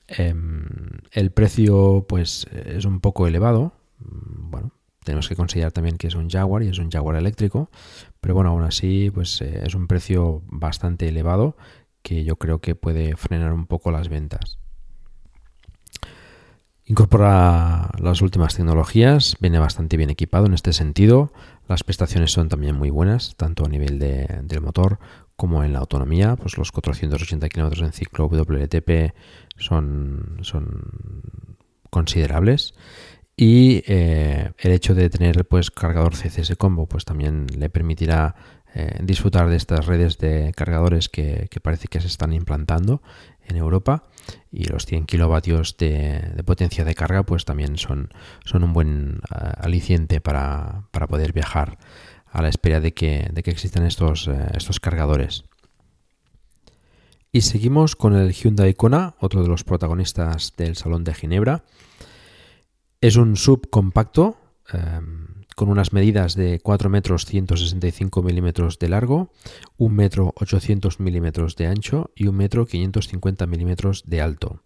Em, 0.07 0.67
el 1.11 1.33
precio, 1.33 2.07
pues, 2.09 2.47
es 2.53 2.85
un 2.85 3.01
poco 3.01 3.27
elevado. 3.27 3.73
Mm, 3.99 4.51
bueno, 4.51 4.73
tenemos 5.07 5.29
que 5.29 5.37
considerar 5.37 5.73
también 5.73 5.99
que 5.99 6.09
es 6.09 6.17
un 6.17 6.29
Jaguar 6.29 6.65
y 6.65 6.69
es 6.69 6.79
un 6.79 6.91
Jaguar 6.91 7.17
eléctrico, 7.17 7.71
pero 8.21 8.35
bueno, 8.35 8.51
aún 8.51 8.65
así 8.65 9.11
pues 9.15 9.41
eh, 9.41 9.63
es 9.65 9.75
un 9.77 9.87
precio 9.87 10.43
bastante 10.47 11.09
elevado 11.09 11.57
que 12.03 12.25
yo 12.25 12.37
creo 12.37 12.61
que 12.61 12.75
puede 12.75 13.17
frenar 13.17 13.53
un 13.53 13.67
poco 13.67 13.93
las 13.93 14.09
ventas. 14.09 14.59
Incorpora 16.89 17.91
las 17.99 18.23
últimas 18.23 18.55
tecnologías, 18.55 19.37
viene 19.41 19.59
bastante 19.59 19.97
bien 19.97 20.11
equipado 20.11 20.47
en 20.47 20.55
este 20.55 20.73
sentido. 20.73 21.33
Las 21.69 21.83
prestaciones 21.83 22.31
son 22.31 22.49
también 22.49 22.77
muy 22.77 22.91
buenas, 22.91 23.35
tanto 23.37 23.65
a 23.65 23.69
nivel 23.69 23.99
del 23.99 24.61
motor 24.61 25.01
como 25.35 25.65
en 25.65 25.73
la 25.73 25.81
autonomía. 25.81 26.37
Pues 26.37 26.57
los 26.57 26.71
480 26.71 27.49
km 27.49 27.83
en 27.83 27.93
ciclo 27.93 28.29
WLTP 28.29 29.13
son, 29.57 30.39
son 30.43 31.25
considerables 31.91 32.75
y 33.37 33.83
eh, 33.87 34.53
el 34.57 34.73
hecho 34.73 34.95
de 34.95 35.11
tener 35.11 35.45
pues 35.47 35.71
cargador 35.71 36.15
CCS 36.15 36.57
combo 36.57 36.87
pues 36.87 37.05
también 37.05 37.47
le 37.59 37.69
permitirá 37.69 38.35
eh, 38.75 38.99
disfrutar 39.03 39.49
de 39.49 39.57
estas 39.57 39.87
redes 39.87 40.19
de 40.19 40.53
cargadores 40.57 41.09
que, 41.09 41.49
parece 41.63 41.89
que 41.89 42.01
se 42.01 42.07
están 42.07 42.33
implantando 42.33 43.03
en 43.47 43.57
Europa 43.57 44.05
y 44.51 44.65
los 44.65 44.87
100 44.87 45.07
kilovatios 45.07 45.77
de, 45.77 46.43
potencia 46.45 46.85
de 46.85 46.95
carga 46.95 47.23
pues 47.25 47.45
también 47.45 47.77
son, 47.77 48.11
son 48.45 48.65
un 48.65 48.73
buen 48.73 49.21
eh, 49.35 49.53
aliciente 49.59 50.21
para, 50.21 50.89
poder 51.09 51.33
viajar 51.33 51.79
a 52.27 52.43
la 52.43 52.49
espera 52.49 52.81
de 52.81 52.93
que, 52.93 53.29
de 53.33 53.43
que 53.43 53.51
existan 53.51 53.87
estos, 53.87 54.29
estos 54.55 54.81
cargadores. 54.81 55.45
Y 57.37 57.43
seguimos 57.43 57.97
con 57.97 58.15
el 58.17 58.33
Hyundai 58.33 58.73
Kona, 58.73 59.15
otro 59.21 59.43
de 59.43 59.49
los 59.49 59.63
protagonistas 59.63 60.55
del 60.57 60.75
Salón 60.75 61.05
de 61.05 61.13
Ginebra. 61.13 61.65
Es 63.03 63.17
un 63.17 63.37
subcompacto 63.37 64.39
em, 64.73 65.36
con 65.57 65.71
unas 65.71 65.93
medidas 65.93 66.37
de 66.37 66.61
4 66.61 66.91
metros 66.91 67.25
165 67.25 68.23
milímetros 68.23 68.79
de 68.79 68.91
largo, 68.91 69.33
1 69.79 69.93
metro 69.93 70.33
800 70.37 71.01
milímetros 71.01 71.57
de 71.57 71.67
ancho 71.67 72.11
y 72.15 72.29
1 72.29 72.37
metro 72.37 72.67
550 72.67 73.47
milímetros 73.47 74.05
de 74.07 74.21
alto. 74.21 74.63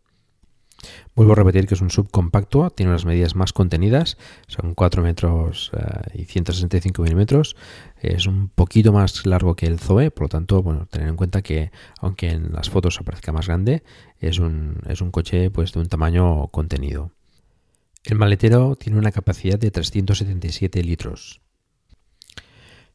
Vuelvo 1.15 1.33
a 1.33 1.37
repetir 1.37 1.67
que 1.67 1.75
es 1.75 1.81
un 1.81 1.91
subcompacto, 1.91 2.71
tiene 2.71 2.91
unas 2.91 3.05
medidas 3.05 3.37
más 3.37 3.53
contenidas, 3.53 4.17
son 4.49 4.75
4 4.75 5.03
metros 5.03 5.71
eh, 5.75 6.23
y 6.23 6.25
165 6.25 7.03
milímetros, 7.03 7.55
es 8.01 8.27
un 8.27 8.49
poquito 8.49 8.93
más 8.93 9.27
largo 9.27 9.55
que 9.55 9.67
el 9.67 9.79
Zoe, 9.79 10.11
por 10.11 10.25
lo 10.25 10.29
tanto, 10.29 10.61
bueno, 10.63 10.87
tener 10.87 11.09
en 11.09 11.17
cuenta 11.17 11.43
que 11.43 11.71
aunque 12.01 12.31
en 12.31 12.53
las 12.53 12.69
fotos 12.69 12.99
aparezca 12.99 13.31
más 13.31 13.47
grande, 13.47 13.85
es 14.19 14.41
un, 14.41 14.79
es 14.89 15.01
un 15.01 15.13
coche 15.13 15.51
pues, 15.53 15.73
de 15.73 15.81
un 15.81 15.87
tamaño 15.87 16.49
contenido. 16.49 17.13
El 18.05 18.17
maletero 18.17 18.77
tiene 18.77 18.99
una 18.99 19.13
capacidad 19.13 19.59
de 19.59 19.71
377 19.71 20.83
litros. 20.83 21.43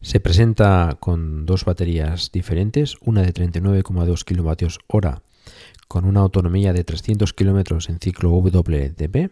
Se 0.01 0.19
presenta 0.19 0.97
con 0.99 1.45
dos 1.45 1.63
baterías 1.63 2.31
diferentes, 2.31 2.95
una 3.01 3.21
de 3.21 3.33
39,2 3.33 4.23
kWh 4.23 5.21
con 5.87 6.05
una 6.05 6.21
autonomía 6.21 6.73
de 6.73 6.83
300 6.83 7.33
km 7.33 7.87
en 7.87 7.99
ciclo 7.99 8.31
WLTP, 8.31 9.31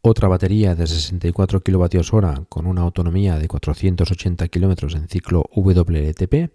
otra 0.00 0.28
batería 0.28 0.74
de 0.74 0.86
64 0.86 1.60
kWh 1.60 2.46
con 2.48 2.66
una 2.66 2.80
autonomía 2.80 3.38
de 3.38 3.48
480 3.48 4.48
km 4.48 4.96
en 4.96 5.08
ciclo 5.08 5.44
WLTP 5.54 6.50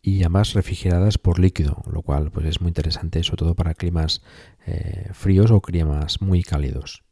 y 0.00 0.22
ambas 0.22 0.54
refrigeradas 0.54 1.18
por 1.18 1.38
líquido, 1.38 1.82
lo 1.92 2.00
cual 2.00 2.30
pues, 2.30 2.46
es 2.46 2.60
muy 2.62 2.68
interesante, 2.68 3.22
sobre 3.22 3.38
todo 3.38 3.54
para 3.54 3.74
climas 3.74 4.22
eh, 4.66 5.10
fríos 5.12 5.50
o 5.50 5.60
climas 5.60 6.22
muy 6.22 6.42
cálidos. 6.42 7.02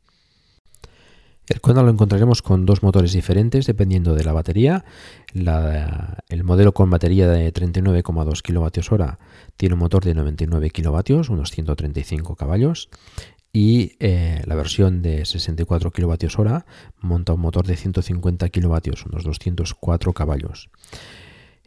El 1.50 1.60
Kona 1.60 1.82
lo 1.82 1.90
encontraremos 1.90 2.42
con 2.42 2.64
dos 2.64 2.84
motores 2.84 3.12
diferentes 3.12 3.66
dependiendo 3.66 4.14
de 4.14 4.22
la 4.22 4.32
batería. 4.32 4.84
el 5.34 6.44
modelo 6.44 6.72
con 6.72 6.88
batería 6.90 7.28
de 7.28 7.52
39,2 7.52 8.40
kWh 8.40 9.16
tiene 9.56 9.74
un 9.74 9.80
motor 9.80 10.04
de 10.04 10.14
99 10.14 10.70
kW, 10.70 11.32
unos 11.32 11.50
135 11.50 12.36
caballos. 12.36 12.88
Y 13.52 13.96
eh, 13.98 14.42
la 14.46 14.54
versión 14.54 15.02
de 15.02 15.24
64 15.24 15.90
kWh 15.90 16.58
monta 17.00 17.32
un 17.32 17.40
motor 17.40 17.66
de 17.66 17.76
150 17.76 18.48
kW, 18.48 18.76
unos 19.10 19.24
204 19.24 20.12
caballos 20.12 20.70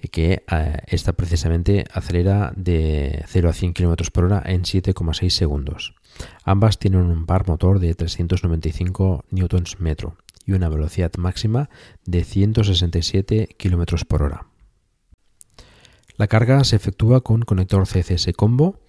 y 0.02 0.10
que 0.10 0.44
eh, 0.50 0.78
esta 0.88 1.14
precisamente 1.14 1.86
acelera 1.92 2.54
de 2.56 3.24
0 3.28 3.50
a 3.50 3.54
100 3.54 3.74
km 3.74 4.12
por 4.12 4.26
hora 4.26 4.44
en 4.46 4.64
7,6 4.64 5.30
segundos. 5.30 5.96
Ambas 6.44 6.80
tienen 6.80 7.02
un 7.02 7.26
par 7.26 7.48
motor 7.48 7.80
de 7.80 7.94
395 7.94 9.26
Nm 9.32 9.96
y 10.46 10.52
una 10.52 10.70
velocidad 10.70 11.12
máxima 11.18 11.70
de 12.06 12.24
167 12.24 13.56
km 13.58 14.06
por 14.06 14.24
hora. 14.24 14.48
La 16.18 16.28
carga 16.28 16.64
se 16.64 16.76
efectúa 16.76 17.22
con 17.22 17.42
conector 17.42 17.88
CCS 17.88 18.34
combo 18.36 18.80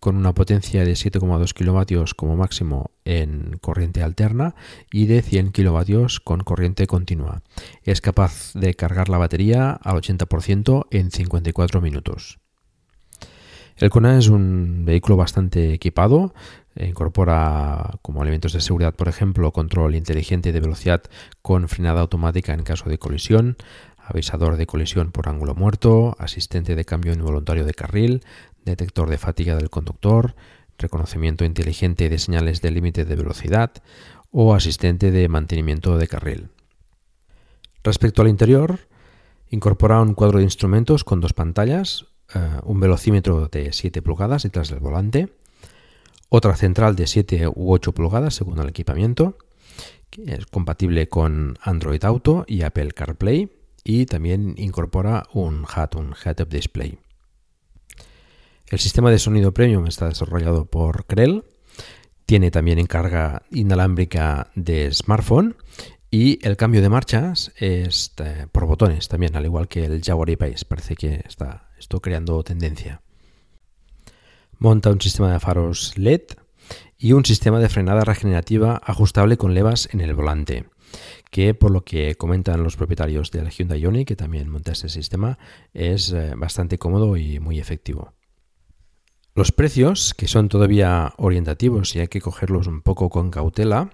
con 0.00 0.16
una 0.16 0.34
potencia 0.34 0.84
de 0.84 0.92
7,2 0.92 1.52
kW 1.54 2.04
como 2.16 2.36
máximo 2.36 2.90
en 3.04 3.58
corriente 3.60 4.02
alterna 4.02 4.54
y 4.92 5.06
de 5.06 5.22
100 5.22 5.52
kW 5.52 6.06
con 6.22 6.40
corriente 6.40 6.86
continua. 6.86 7.42
Es 7.82 8.00
capaz 8.00 8.52
de 8.54 8.74
cargar 8.74 9.08
la 9.08 9.18
batería 9.18 9.72
al 9.72 9.96
80% 9.96 10.86
en 10.90 11.10
54 11.10 11.80
minutos. 11.80 12.38
El 13.76 13.90
Kona 13.90 14.18
es 14.18 14.28
un 14.28 14.84
vehículo 14.86 15.16
bastante 15.16 15.74
equipado, 15.74 16.32
incorpora 16.78 17.98
como 18.02 18.22
elementos 18.22 18.52
de 18.52 18.60
seguridad, 18.60 18.94
por 18.94 19.08
ejemplo, 19.08 19.52
control 19.52 19.94
inteligente 19.94 20.52
de 20.52 20.60
velocidad 20.60 21.02
con 21.42 21.68
frenada 21.68 22.00
automática 22.00 22.52
en 22.52 22.62
caso 22.62 22.88
de 22.90 22.98
colisión, 22.98 23.56
avisador 23.96 24.56
de 24.56 24.66
colisión 24.66 25.10
por 25.10 25.28
ángulo 25.28 25.54
muerto, 25.54 26.16
asistente 26.18 26.74
de 26.74 26.84
cambio 26.84 27.12
involuntario 27.12 27.64
de 27.64 27.74
carril, 27.74 28.22
detector 28.64 29.08
de 29.08 29.18
fatiga 29.18 29.56
del 29.56 29.70
conductor, 29.70 30.34
reconocimiento 30.78 31.44
inteligente 31.44 32.08
de 32.08 32.18
señales 32.18 32.60
de 32.60 32.70
límite 32.70 33.04
de 33.04 33.16
velocidad 33.16 33.72
o 34.30 34.54
asistente 34.54 35.10
de 35.10 35.28
mantenimiento 35.28 35.96
de 35.98 36.08
carril. 36.08 36.48
Respecto 37.82 38.22
al 38.22 38.28
interior, 38.28 38.80
incorpora 39.48 40.00
un 40.00 40.14
cuadro 40.14 40.38
de 40.38 40.44
instrumentos 40.44 41.04
con 41.04 41.20
dos 41.20 41.32
pantallas, 41.32 42.06
eh, 42.34 42.38
un 42.64 42.80
velocímetro 42.80 43.48
de 43.48 43.72
7 43.72 44.02
pulgadas 44.02 44.42
detrás 44.42 44.68
del 44.68 44.80
volante, 44.80 45.28
otra 46.28 46.56
central 46.56 46.96
de 46.96 47.06
7 47.06 47.48
u 47.48 47.72
8 47.72 47.92
pulgadas 47.92 48.34
según 48.34 48.58
el 48.58 48.68
equipamiento, 48.68 49.38
que 50.10 50.34
es 50.34 50.46
compatible 50.46 51.08
con 51.08 51.58
Android 51.62 52.04
Auto 52.04 52.44
y 52.46 52.62
Apple 52.62 52.92
CarPlay 52.92 53.50
y 53.84 54.06
también 54.06 54.54
incorpora 54.56 55.24
un 55.32 55.64
HUD, 55.64 55.96
un 55.96 56.14
Head-Up 56.24 56.48
Display. 56.48 56.98
El 58.68 58.80
sistema 58.80 59.12
de 59.12 59.20
sonido 59.20 59.54
premium 59.54 59.86
está 59.86 60.08
desarrollado 60.08 60.64
por 60.64 61.06
Krell. 61.06 61.44
Tiene 62.24 62.50
también 62.50 62.80
encarga 62.80 63.42
inalámbrica 63.52 64.50
de 64.56 64.92
smartphone 64.92 65.56
y 66.10 66.44
el 66.44 66.56
cambio 66.56 66.82
de 66.82 66.88
marchas 66.88 67.52
es 67.56 68.12
eh, 68.18 68.46
por 68.50 68.66
botones 68.66 69.06
también, 69.06 69.36
al 69.36 69.44
igual 69.44 69.68
que 69.68 69.84
el 69.84 70.02
Jaguar 70.02 70.30
E-Pace. 70.30 70.64
Parece 70.66 70.96
que 70.96 71.22
está 71.24 71.70
esto 71.78 72.00
creando 72.00 72.42
tendencia. 72.42 73.02
Monta 74.58 74.90
un 74.90 75.00
sistema 75.00 75.30
de 75.32 75.40
faros 75.40 75.92
LED 75.98 76.22
y 76.98 77.12
un 77.12 77.24
sistema 77.26 77.60
de 77.60 77.68
frenada 77.68 78.04
regenerativa 78.04 78.80
ajustable 78.82 79.36
con 79.36 79.52
levas 79.52 79.88
en 79.92 80.00
el 80.00 80.14
volante, 80.14 80.64
que 81.30 81.52
por 81.52 81.70
lo 81.70 81.84
que 81.84 82.14
comentan 82.14 82.62
los 82.62 82.76
propietarios 82.76 83.30
del 83.30 83.50
Hyundai 83.50 83.80
Ioniq, 83.80 84.08
que 84.08 84.16
también 84.16 84.48
monta 84.48 84.72
este 84.72 84.88
sistema, 84.88 85.38
es 85.74 86.10
eh, 86.12 86.32
bastante 86.36 86.78
cómodo 86.78 87.18
y 87.18 87.38
muy 87.38 87.58
efectivo. 87.58 88.14
Los 89.34 89.52
precios, 89.52 90.14
que 90.14 90.28
son 90.28 90.48
todavía 90.48 91.12
orientativos 91.18 91.94
y 91.94 92.00
hay 92.00 92.08
que 92.08 92.22
cogerlos 92.22 92.66
un 92.66 92.80
poco 92.80 93.10
con 93.10 93.30
cautela, 93.30 93.90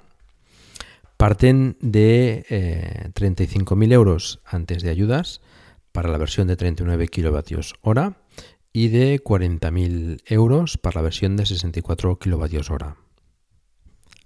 parten 1.16 1.76
de 1.80 2.46
eh, 2.48 3.10
35.000 3.14 3.92
euros 3.92 4.40
antes 4.44 4.84
de 4.84 4.90
ayudas 4.90 5.40
para 5.90 6.08
la 6.08 6.18
versión 6.18 6.46
de 6.46 6.56
39 6.56 7.08
kilovatios 7.08 7.74
hora 7.82 8.21
y 8.72 8.88
de 8.88 9.22
40.000 9.22 10.22
euros 10.26 10.78
para 10.78 11.00
la 11.00 11.02
versión 11.02 11.36
de 11.36 11.46
64 11.46 12.18
kilovatios 12.18 12.70
hora. 12.70 12.96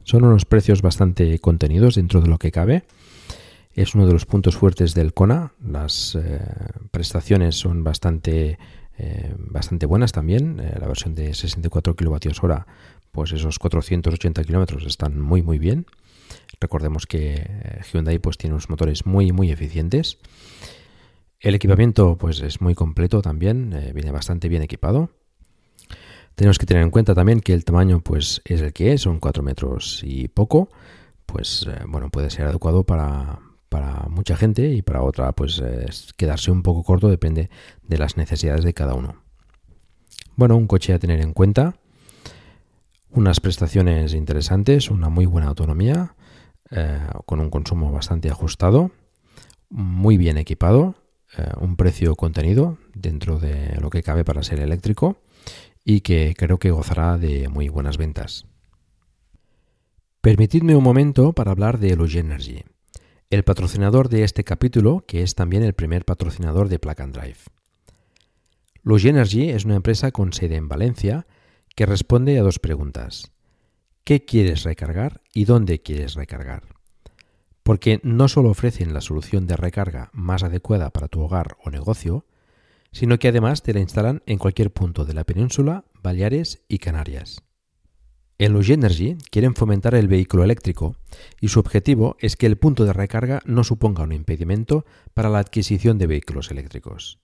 Son 0.05 0.25
unos 0.25 0.45
precios 0.45 0.83
bastante 0.83 1.39
contenidos 1.41 1.97
dentro 1.97 2.21
de 2.21 2.29
lo 2.29 2.39
que 2.39 2.53
cabe. 2.53 2.85
Es 3.73 3.95
uno 3.95 4.07
de 4.07 4.13
los 4.13 4.25
puntos 4.25 4.57
fuertes 4.57 4.95
del 4.95 5.13
Kona. 5.13 5.53
Las 5.61 6.15
eh, 6.15 6.41
prestaciones 6.93 7.57
son 7.57 7.83
bastante, 7.83 8.59
eh, 8.99 9.35
bastante 9.37 9.85
buenas 9.85 10.13
también. 10.13 10.61
Eh, 10.61 10.77
la 10.79 10.87
versión 10.87 11.17
de 11.17 11.35
64 11.35 11.97
kilovatios 11.97 12.43
hora, 12.45 12.69
pues 13.11 13.33
esos 13.33 13.59
480 13.59 14.45
kilómetros 14.45 14.87
están 14.87 15.21
muy 15.21 15.43
muy 15.43 15.59
bien. 15.59 15.87
Recordemos 16.61 17.07
que 17.07 17.83
Hyundai 17.93 18.19
pues 18.19 18.39
tiene 18.39 18.55
unos 18.55 18.71
motores 18.71 19.07
muy 19.07 19.33
muy 19.33 19.51
eficientes 19.51 20.19
el 21.41 21.55
equipamiento 21.55 22.17
pues 22.17 22.41
es 22.41 22.61
muy 22.61 22.75
completo 22.75 23.23
también, 23.23 23.73
eh, 23.73 23.93
viene 23.95 24.11
bastante 24.11 24.49
bien 24.49 24.63
equipado. 24.63 25.11
Tenemos 26.35 26.59
que 26.59 26.67
tener 26.67 26.83
en 26.83 26.91
cuenta 26.91 27.15
también 27.15 27.41
que 27.41 27.55
el 27.55 27.65
tamaño 27.65 28.01
pues 28.01 28.43
es 28.45 28.61
el 28.61 28.73
que 28.73 28.93
es, 28.93 29.03
son 29.03 29.21
4 29.21 29.43
metros 29.43 30.03
y 30.05 30.29
poco, 30.29 30.69
pues 31.25 31.67
eh, 31.69 31.85
bueno, 31.89 32.11
puede 32.11 32.31
ser 32.31 32.47
adecuado 32.47 32.85
para, 32.85 33.41
mucha 34.09 34.37
gente 34.37 34.73
y 34.73 34.81
para 34.81 35.03
otra 35.03 35.33
pues 35.33 35.63
quedarse 36.17 36.51
un 36.51 36.63
poco 36.63 36.83
corto, 36.83 37.09
depende 37.09 37.51
de 37.83 37.99
las 37.99 38.17
necesidades 38.17 38.65
de 38.65 38.73
cada 38.73 38.95
uno. 38.95 39.17
Bueno, 40.35 40.57
un 40.57 40.67
coche 40.67 40.95
a 40.95 40.99
tener 40.99 41.21
en 41.21 41.35
cuenta, 41.35 41.77
unas 43.11 43.41
prestaciones 43.41 44.15
interesantes, 44.15 44.91
una 44.91 45.11
muy 45.11 45.27
buena 45.27 45.49
autonomía, 45.49 46.15
eh, 46.71 47.01
con 47.27 47.41
un 47.41 47.51
consumo 47.51 47.93
bastante 47.93 48.31
ajustado, 48.31 48.93
muy 49.69 50.17
bien 50.17 50.39
equipado, 50.39 50.95
eh, 51.37 51.51
un 51.61 51.77
precio 51.77 52.15
contenido 52.15 52.79
dentro 52.95 53.39
de 53.39 53.77
lo 53.81 53.91
que 53.91 54.03
cabe 54.03 54.25
para 54.25 54.43
ser 54.43 54.61
eléctrico 54.61 55.19
y 55.85 56.01
que 56.01 56.35
creo 56.37 56.59
que 56.59 56.71
gozará 56.71 57.19
de 57.19 57.49
muy 57.49 57.69
buenas 57.69 57.97
ventas. 57.97 58.47
Permitidme 60.21 60.75
un 60.75 60.83
momento 60.83 61.33
para 61.33 61.53
hablar 61.53 61.79
de 61.79 61.95
Luge 61.95 62.19
Energy, 62.19 62.65
el 63.31 63.45
patrocinador 63.45 64.09
de 64.09 64.25
este 64.25 64.45
capítulo, 64.45 65.05
que 65.07 65.23
es 65.23 65.35
también 65.35 65.63
el 65.63 65.75
primer 65.75 66.05
patrocinador 66.05 66.69
de 66.69 66.79
Plug 66.79 66.97
Drive. 67.13 67.39
Luge 68.83 69.09
Energy 69.09 69.51
es 69.51 69.65
una 69.65 69.77
empresa 69.77 70.13
con 70.13 70.33
sede 70.33 70.57
en 70.57 70.69
Valencia 70.69 71.27
que 71.75 71.87
responde 71.87 72.39
a 72.39 72.43
dos 72.43 72.59
preguntas. 72.59 73.33
¿Qué 74.05 74.25
quieres 74.25 74.63
recargar 74.63 75.21
y 75.35 75.45
dónde 75.45 75.83
quieres 75.83 76.15
recargar? 76.15 76.76
Porque 77.67 77.99
no 78.05 78.29
solo 78.29 78.51
ofrecen 78.51 78.95
la 78.95 79.01
solución 79.01 79.49
de 79.49 79.57
recarga 79.57 80.11
más 80.13 80.45
adecuada 80.45 80.91
para 80.91 81.09
tu 81.09 81.21
hogar 81.21 81.57
o 81.65 81.71
negocio, 81.71 82.25
sino 82.93 83.19
que 83.19 83.27
además 83.27 83.65
te 83.65 83.75
la 83.75 83.81
instalan 83.81 84.23
en 84.27 84.39
cualquier 84.39 84.73
punto 84.73 85.05
de 85.05 85.15
la 85.15 85.25
península, 85.25 85.85
Baleares 86.01 86.63
y 86.69 86.79
Canarias. 86.79 87.43
En 88.39 88.53
Luge 88.53 88.75
Energy 88.75 89.17
quieren 89.33 89.57
fomentar 89.57 89.97
el 89.97 90.07
vehículo 90.07 90.45
eléctrico 90.45 90.95
y 91.41 91.49
su 91.49 91.59
objetivo 91.59 92.17
es 92.21 92.37
que 92.37 92.47
el 92.47 92.57
punto 92.57 92.85
de 92.85 92.93
recarga 92.93 93.43
no 93.47 93.65
suponga 93.65 94.05
un 94.05 94.13
impedimento 94.13 94.87
para 95.13 95.29
la 95.29 95.41
adquisición 95.41 95.99
de 95.99 96.07
vehículos 96.07 96.53
eléctricos. 96.53 97.19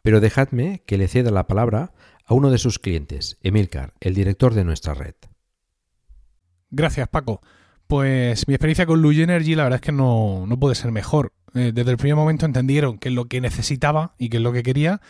Pero 0.00 0.20
dejadme 0.20 0.84
que 0.86 0.96
le 0.96 1.08
ceda 1.08 1.32
la 1.32 1.48
palabra 1.48 1.92
a 2.24 2.34
uno 2.34 2.52
de 2.52 2.58
sus 2.58 2.78
clientes, 2.78 3.36
Emilcar, 3.42 3.94
el 3.98 4.14
director 4.14 4.54
de 4.54 4.62
nuestra 4.62 4.94
red. 4.94 5.16
Gracias, 6.70 7.08
Paco. 7.08 7.40
Pues 7.92 8.48
mi 8.48 8.54
experiencia 8.54 8.86
con 8.86 9.02
Luge 9.02 9.22
Energy 9.22 9.54
la 9.54 9.64
verdad 9.64 9.76
es 9.76 9.82
que 9.82 9.92
no, 9.92 10.46
no 10.46 10.58
puede 10.58 10.74
ser 10.74 10.90
mejor. 10.92 11.34
Eh, 11.54 11.72
desde 11.74 11.90
el 11.90 11.96
primer 11.98 12.16
momento 12.16 12.46
entendieron 12.46 12.98
qué 12.98 13.10
es 13.10 13.14
lo 13.14 13.26
que 13.26 13.40
necesitaba 13.40 14.14
y 14.18 14.30
qué 14.30 14.38
es 14.38 14.42
lo 14.42 14.52
que 14.52 14.62
quería 14.62 15.00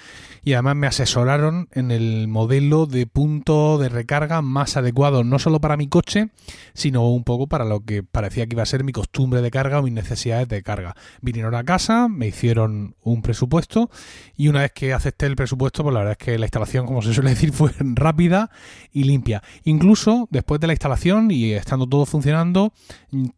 y 0.44 0.54
además 0.54 0.74
me 0.74 0.86
asesoraron 0.88 1.68
en 1.72 1.92
el 1.92 2.26
modelo 2.26 2.86
de 2.86 3.06
punto 3.06 3.78
de 3.78 3.88
recarga 3.88 4.42
más 4.42 4.76
adecuado, 4.76 5.22
no 5.22 5.38
solo 5.38 5.60
para 5.60 5.76
mi 5.76 5.86
coche, 5.86 6.30
sino 6.74 7.08
un 7.08 7.22
poco 7.22 7.46
para 7.46 7.64
lo 7.64 7.84
que 7.84 8.02
parecía 8.02 8.46
que 8.46 8.54
iba 8.54 8.64
a 8.64 8.66
ser 8.66 8.82
mi 8.82 8.92
costumbre 8.92 9.40
de 9.40 9.52
carga 9.52 9.78
o 9.78 9.82
mis 9.82 9.92
necesidades 9.92 10.48
de 10.48 10.62
carga. 10.62 10.96
Vinieron 11.20 11.54
a 11.54 11.62
casa, 11.62 12.08
me 12.08 12.26
hicieron 12.26 12.96
un 13.02 13.22
presupuesto 13.22 13.88
y 14.36 14.48
una 14.48 14.62
vez 14.62 14.72
que 14.72 14.92
acepté 14.92 15.26
el 15.26 15.36
presupuesto, 15.36 15.84
pues 15.84 15.94
la 15.94 16.00
verdad 16.00 16.16
es 16.18 16.24
que 16.24 16.38
la 16.38 16.46
instalación, 16.46 16.86
como 16.86 17.02
se 17.02 17.14
suele 17.14 17.30
decir, 17.30 17.52
fue 17.52 17.70
rápida 17.78 18.50
y 18.92 19.04
limpia. 19.04 19.42
Incluso 19.62 20.26
después 20.30 20.60
de 20.60 20.66
la 20.66 20.72
instalación 20.72 21.30
y 21.30 21.52
estando 21.52 21.86
todo 21.86 22.04
funcionando, 22.04 22.72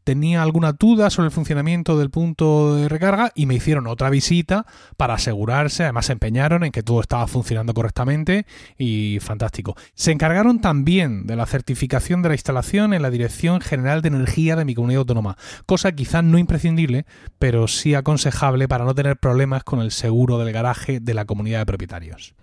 tenía 0.04 0.42
alguna 0.42 0.72
duda 0.72 1.10
sobre 1.10 1.26
el 1.26 1.32
funcionamiento 1.32 1.98
del 1.98 2.08
punto 2.08 2.76
de 2.76 2.88
y 3.34 3.46
me 3.46 3.54
hicieron 3.54 3.86
otra 3.86 4.10
visita 4.10 4.66
para 4.96 5.14
asegurarse, 5.14 5.84
además 5.84 6.06
se 6.06 6.12
empeñaron 6.12 6.64
en 6.64 6.72
que 6.72 6.82
todo 6.82 7.00
estaba 7.00 7.26
funcionando 7.26 7.74
correctamente 7.74 8.46
y 8.78 9.18
fantástico. 9.20 9.76
Se 9.94 10.12
encargaron 10.12 10.60
también 10.60 11.26
de 11.26 11.36
la 11.36 11.46
certificación 11.46 12.22
de 12.22 12.28
la 12.28 12.34
instalación 12.34 12.94
en 12.94 13.02
la 13.02 13.10
Dirección 13.10 13.60
General 13.60 14.02
de 14.02 14.08
Energía 14.08 14.56
de 14.56 14.64
mi 14.64 14.74
comunidad 14.74 15.00
autónoma, 15.00 15.36
cosa 15.66 15.92
quizás 15.92 16.24
no 16.24 16.38
imprescindible, 16.38 17.06
pero 17.38 17.68
sí 17.68 17.94
aconsejable 17.94 18.68
para 18.68 18.84
no 18.84 18.94
tener 18.94 19.16
problemas 19.16 19.64
con 19.64 19.80
el 19.80 19.90
seguro 19.90 20.38
del 20.38 20.52
garaje 20.52 21.00
de 21.00 21.14
la 21.14 21.24
comunidad 21.24 21.60
de 21.60 21.66
propietarios. 21.66 22.34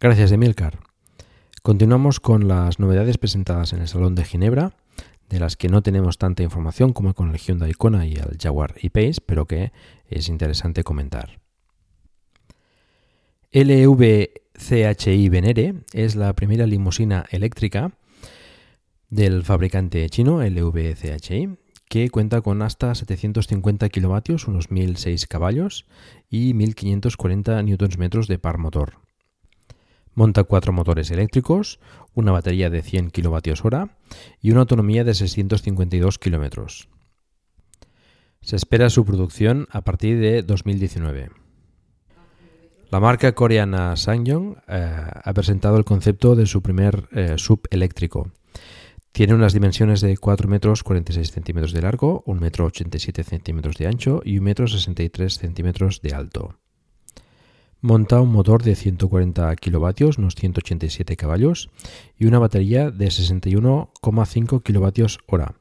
Gracias, 0.00 0.32
Emilcar. 0.32 0.78
Continuamos 1.62 2.20
con 2.20 2.48
las 2.48 2.78
novedades 2.78 3.18
presentadas 3.18 3.72
en 3.72 3.80
el 3.80 3.88
Salón 3.88 4.14
de 4.14 4.24
Ginebra 4.24 4.72
de 5.28 5.40
las 5.40 5.56
que 5.56 5.68
no 5.68 5.82
tenemos 5.82 6.18
tanta 6.18 6.42
información 6.42 6.92
como 6.92 7.14
con 7.14 7.30
el 7.30 7.38
Hyundai 7.38 7.72
Kona 7.72 8.06
y 8.06 8.14
el 8.14 8.38
Jaguar 8.40 8.74
E-Pace, 8.80 9.20
pero 9.24 9.46
que 9.46 9.72
es 10.08 10.28
interesante 10.28 10.84
comentar. 10.84 11.40
LV-CHI 13.52 15.30
Venere 15.30 15.74
es 15.92 16.16
la 16.16 16.34
primera 16.34 16.66
limusina 16.66 17.24
eléctrica 17.30 17.92
del 19.08 19.42
fabricante 19.42 20.08
chino 20.10 20.42
LV-CHI 20.42 21.56
que 21.88 22.10
cuenta 22.10 22.42
con 22.42 22.60
hasta 22.60 22.94
750 22.94 23.88
kilovatios, 23.88 24.46
unos 24.46 24.70
1006 24.70 25.26
caballos 25.26 25.86
y 26.28 26.52
1540 26.52 27.62
Nm 27.62 28.26
de 28.26 28.38
par 28.38 28.58
motor. 28.58 29.07
Monta 30.18 30.42
cuatro 30.42 30.72
motores 30.72 31.12
eléctricos, 31.12 31.78
una 32.12 32.32
batería 32.32 32.70
de 32.70 32.82
100 32.82 33.10
kWh 33.10 33.88
y 34.42 34.50
una 34.50 34.62
autonomía 34.62 35.04
de 35.04 35.14
652 35.14 36.18
km. 36.18 36.66
Se 38.40 38.56
espera 38.56 38.90
su 38.90 39.04
producción 39.04 39.68
a 39.70 39.82
partir 39.82 40.18
de 40.18 40.42
2019. 40.42 41.30
La 42.90 42.98
marca 42.98 43.32
coreana 43.36 43.94
Sangyong 43.94 44.56
eh, 44.66 45.06
ha 45.22 45.32
presentado 45.34 45.76
el 45.76 45.84
concepto 45.84 46.34
de 46.34 46.46
su 46.46 46.62
primer 46.62 47.08
eh, 47.12 47.34
sub 47.36 47.68
eléctrico. 47.70 48.32
Tiene 49.12 49.34
unas 49.34 49.52
dimensiones 49.52 50.00
de 50.00 50.16
4 50.16 50.48
metros 50.48 50.82
46 50.82 51.30
centímetros 51.30 51.72
de 51.72 51.82
largo, 51.82 52.24
1 52.26 52.40
metro 52.40 52.64
87 52.64 53.22
centímetros 53.22 53.76
de 53.76 53.86
ancho 53.86 54.20
y 54.24 54.38
1 54.38 54.44
metro 54.44 54.66
63 54.66 55.38
centímetros 55.38 56.02
de 56.02 56.12
alto. 56.12 56.58
Monta 57.80 58.20
un 58.20 58.32
motor 58.32 58.64
de 58.64 58.74
140 58.74 59.54
kilovatios, 59.54 60.18
unos 60.18 60.34
187 60.34 61.16
caballos, 61.16 61.70
y 62.18 62.26
una 62.26 62.40
batería 62.40 62.90
de 62.90 63.06
61,5 63.06 64.62
kilovatios 64.64 65.20
hora, 65.26 65.54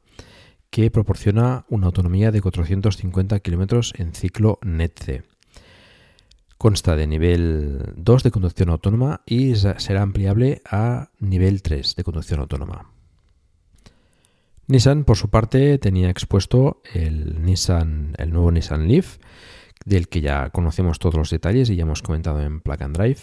que 0.71 0.89
proporciona 0.89 1.65
una 1.69 1.85
autonomía 1.85 2.31
de 2.31 2.41
450 2.41 3.39
kilómetros 3.39 3.93
en 3.97 4.13
ciclo 4.13 4.57
NET-C. 4.63 5.23
Consta 6.57 6.95
de 6.95 7.05
nivel 7.05 7.93
2 7.97 8.23
de 8.23 8.31
conducción 8.31 8.69
autónoma 8.69 9.21
y 9.27 9.53
será 9.55 10.01
ampliable 10.01 10.63
a 10.65 11.11
nivel 11.19 11.61
3 11.61 11.95
de 11.95 12.03
conducción 12.03 12.39
autónoma. 12.39 12.91
Nissan, 14.65 15.03
por 15.03 15.17
su 15.17 15.29
parte, 15.29 15.77
tenía 15.77 16.09
expuesto 16.09 16.81
el, 16.93 17.43
Nissan, 17.43 18.15
el 18.17 18.31
nuevo 18.31 18.51
Nissan 18.51 18.87
Leaf, 18.87 19.17
del 19.87 20.09
que 20.09 20.19
ya 20.21 20.49
conocemos 20.49 20.99
todos 20.99 21.15
los 21.15 21.29
detalles 21.29 21.69
y 21.69 21.77
ya 21.77 21.83
hemos 21.83 22.01
comentado 22.01 22.41
en 22.41 22.59
Plug 22.59 22.83
and 22.83 22.97
Drive. 22.97 23.19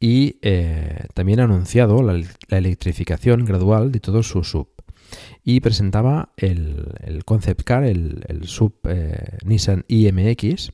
Y 0.00 0.38
eh, 0.42 1.06
también 1.14 1.40
ha 1.40 1.44
anunciado 1.44 2.02
la, 2.02 2.20
electrificación 2.50 3.44
gradual 3.44 3.92
de 3.92 4.00
todo 4.00 4.22
su 4.22 4.42
sub. 4.42 4.68
Y 5.44 5.60
presentaba 5.60 6.32
el, 6.36 7.22
concept 7.24 7.62
car, 7.62 7.84
el, 7.84 8.42
sub 8.44 8.74
eh, 8.88 9.38
Nissan 9.44 9.84
IMX, 9.86 10.72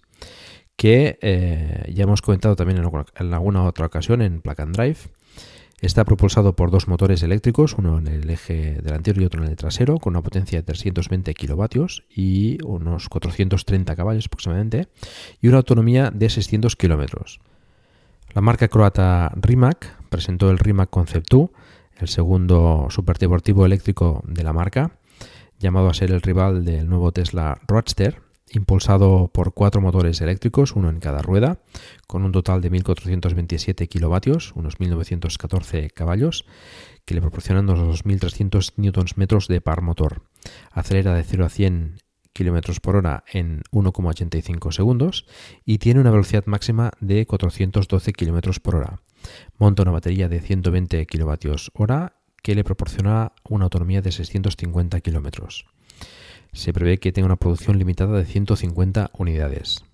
que 0.77 1.18
eh, 1.20 1.92
ya 1.94 2.05
hemos 2.05 2.22
comentado 2.22 2.57
también 2.57 2.79
en, 2.79 2.90
en, 3.16 3.35
alguna 3.35 3.64
otra 3.64 3.87
ocasión 3.87 4.22
en 4.22 4.40
Plug 4.40 4.61
and 4.62 4.75
Drive 4.75 4.98
Está 5.83 6.05
propulsado 6.05 6.55
por 6.55 6.71
dos 6.71 6.87
motores 6.87 7.25
eléctricos, 7.25 7.75
uno 7.77 7.99
en 7.99 8.07
el 8.07 8.31
eje 8.31 8.79
delantero 8.81 9.21
y 9.21 9.25
otro 9.25 9.42
en 9.42 9.51
el 9.51 9.57
trasero, 9.57 9.99
con 9.99 10.12
una 10.12 10.23
potencia 10.23 10.61
de 10.61 10.62
320 10.62 11.35
kilovatios 11.35 12.05
y 12.09 12.62
unos 12.64 13.09
430 13.09 13.97
caballos 13.97 14.27
aproximadamente, 14.27 14.87
y 15.40 15.49
una 15.49 15.57
autonomía 15.57 16.12
de 16.12 16.31
600 16.31 16.77
kilómetros. 16.77 17.40
La 18.33 18.42
marca 18.42 18.68
croata 18.68 19.33
Rimac 19.35 20.09
presentó 20.09 20.53
el 20.53 20.61
Rimac 20.61 20.88
Concept 20.88 21.27
2, 21.29 21.51
el 21.99 22.07
segundo 22.07 22.87
superdeportivo 22.90 23.66
eléctrico 23.66 24.23
de 24.25 24.45
la 24.45 24.53
marca, 24.53 24.92
llamado 25.59 25.88
a 25.88 25.95
ser 25.95 26.12
el 26.12 26.23
rival 26.23 26.64
del 26.64 26.88
nuevo 26.88 27.11
Tesla 27.11 27.61
Roadster, 27.66 28.23
impulsado 28.53 29.29
por 29.33 29.55
cuatro 29.55 29.81
motores 29.81 30.21
eléctricos, 30.21 30.77
uno 30.77 30.91
en 30.91 31.01
cada 31.01 31.23
rueda, 31.23 31.59
con 32.07 32.25
un 32.25 32.33
total 32.33 32.61
de 32.61 32.71
1.427 32.71 33.88
kilovatios, 33.88 34.53
unos 34.55 34.79
1.914 34.79 35.93
caballos, 35.93 36.45
que 37.05 37.15
le 37.15 37.21
proporcionan 37.21 37.69
unos 37.69 38.05
2.300 38.05 38.75
Nm 38.77 39.47
de 39.49 39.61
par 39.61 39.83
motor. 39.83 40.23
Acelera 40.71 41.15
de 41.15 41.25
0 41.25 41.45
a 41.45 41.49
100 41.49 41.99
km 42.33 42.81
por 42.81 42.97
hora 42.97 43.25
en 43.33 43.62
1,85 43.73 44.73
segundos 44.73 45.27
y 45.65 45.79
tiene 45.79 46.01
una 46.01 46.11
velocidad 46.11 46.47
máxima 46.47 46.93
de 47.01 47.27
412 47.27 48.12
km 48.12 48.61
por 48.61 48.77
hora. 48.77 49.01
Monta 49.59 49.83
una 49.83 49.93
batería 49.93 50.29
de 50.29 50.41
120 50.41 51.07
kWh 51.07 52.12
que 52.43 52.55
le 52.55 52.65
proporciona 52.65 53.33
una 53.49 53.65
autonomía 53.65 54.03
de 54.03 54.12
650 54.12 55.01
km. 55.01 55.65
Se 56.53 56.73
prevé 56.73 56.99
que 56.99 57.12
tenga 57.12 57.27
una 57.27 57.37
producción 57.37 57.79
limitada 57.79 58.19
de 58.19 58.27
150 58.27 59.11
unidades. 59.19 59.85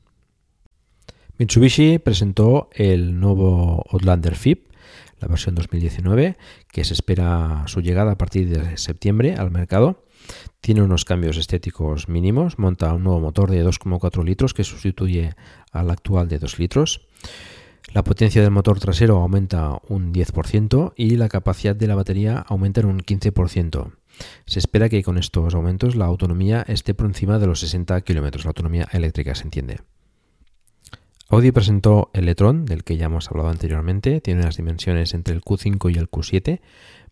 Mitsubishi 1.38 1.98
presentó 1.98 2.68
el 2.72 3.20
nuevo 3.20 3.84
Outlander 3.92 4.34
FIP, 4.34 4.72
la 5.20 5.28
versión 5.28 5.54
2019, 5.54 6.36
que 6.72 6.84
se 6.84 6.94
espera 6.94 7.62
su 7.66 7.80
llegada 7.80 8.12
a 8.12 8.18
partir 8.18 8.48
de 8.48 8.76
septiembre 8.76 9.34
al 9.34 9.52
mercado. 9.52 10.04
Tiene 10.60 10.82
unos 10.82 11.04
cambios 11.04 11.36
estéticos 11.36 12.08
mínimos, 12.08 12.58
monta 12.58 12.92
un 12.92 13.04
nuevo 13.04 13.20
motor 13.20 13.50
de 13.50 13.64
2,4 13.64 14.24
litros 14.24 14.52
que 14.52 14.64
sustituye 14.64 15.34
al 15.70 15.90
actual 15.90 16.28
de 16.28 16.40
2 16.40 16.58
litros. 16.58 17.06
La 17.94 18.02
potencia 18.02 18.42
del 18.42 18.50
motor 18.50 18.80
trasero 18.80 19.18
aumenta 19.18 19.80
un 19.88 20.12
10% 20.12 20.92
y 20.96 21.16
la 21.16 21.28
capacidad 21.28 21.76
de 21.76 21.86
la 21.86 21.94
batería 21.94 22.44
aumenta 22.46 22.80
en 22.80 22.86
un 22.86 23.00
15%. 23.00 23.92
Se 24.46 24.58
espera 24.58 24.88
que 24.88 25.02
con 25.02 25.18
estos 25.18 25.54
aumentos 25.54 25.96
la 25.96 26.06
autonomía 26.06 26.64
esté 26.68 26.94
por 26.94 27.06
encima 27.06 27.38
de 27.38 27.46
los 27.46 27.60
60 27.60 28.00
km, 28.02 28.44
la 28.44 28.48
autonomía 28.48 28.88
eléctrica 28.92 29.34
se 29.34 29.44
entiende. 29.44 29.80
Audi 31.30 31.52
presentó 31.52 32.10
el 32.14 32.26
e-tron, 32.28 32.64
del 32.64 32.84
que 32.84 32.96
ya 32.96 33.06
hemos 33.06 33.30
hablado 33.30 33.50
anteriormente, 33.50 34.22
tiene 34.22 34.40
unas 34.40 34.56
dimensiones 34.56 35.12
entre 35.12 35.34
el 35.34 35.42
Q5 35.42 35.94
y 35.94 35.98
el 35.98 36.10
Q7, 36.10 36.60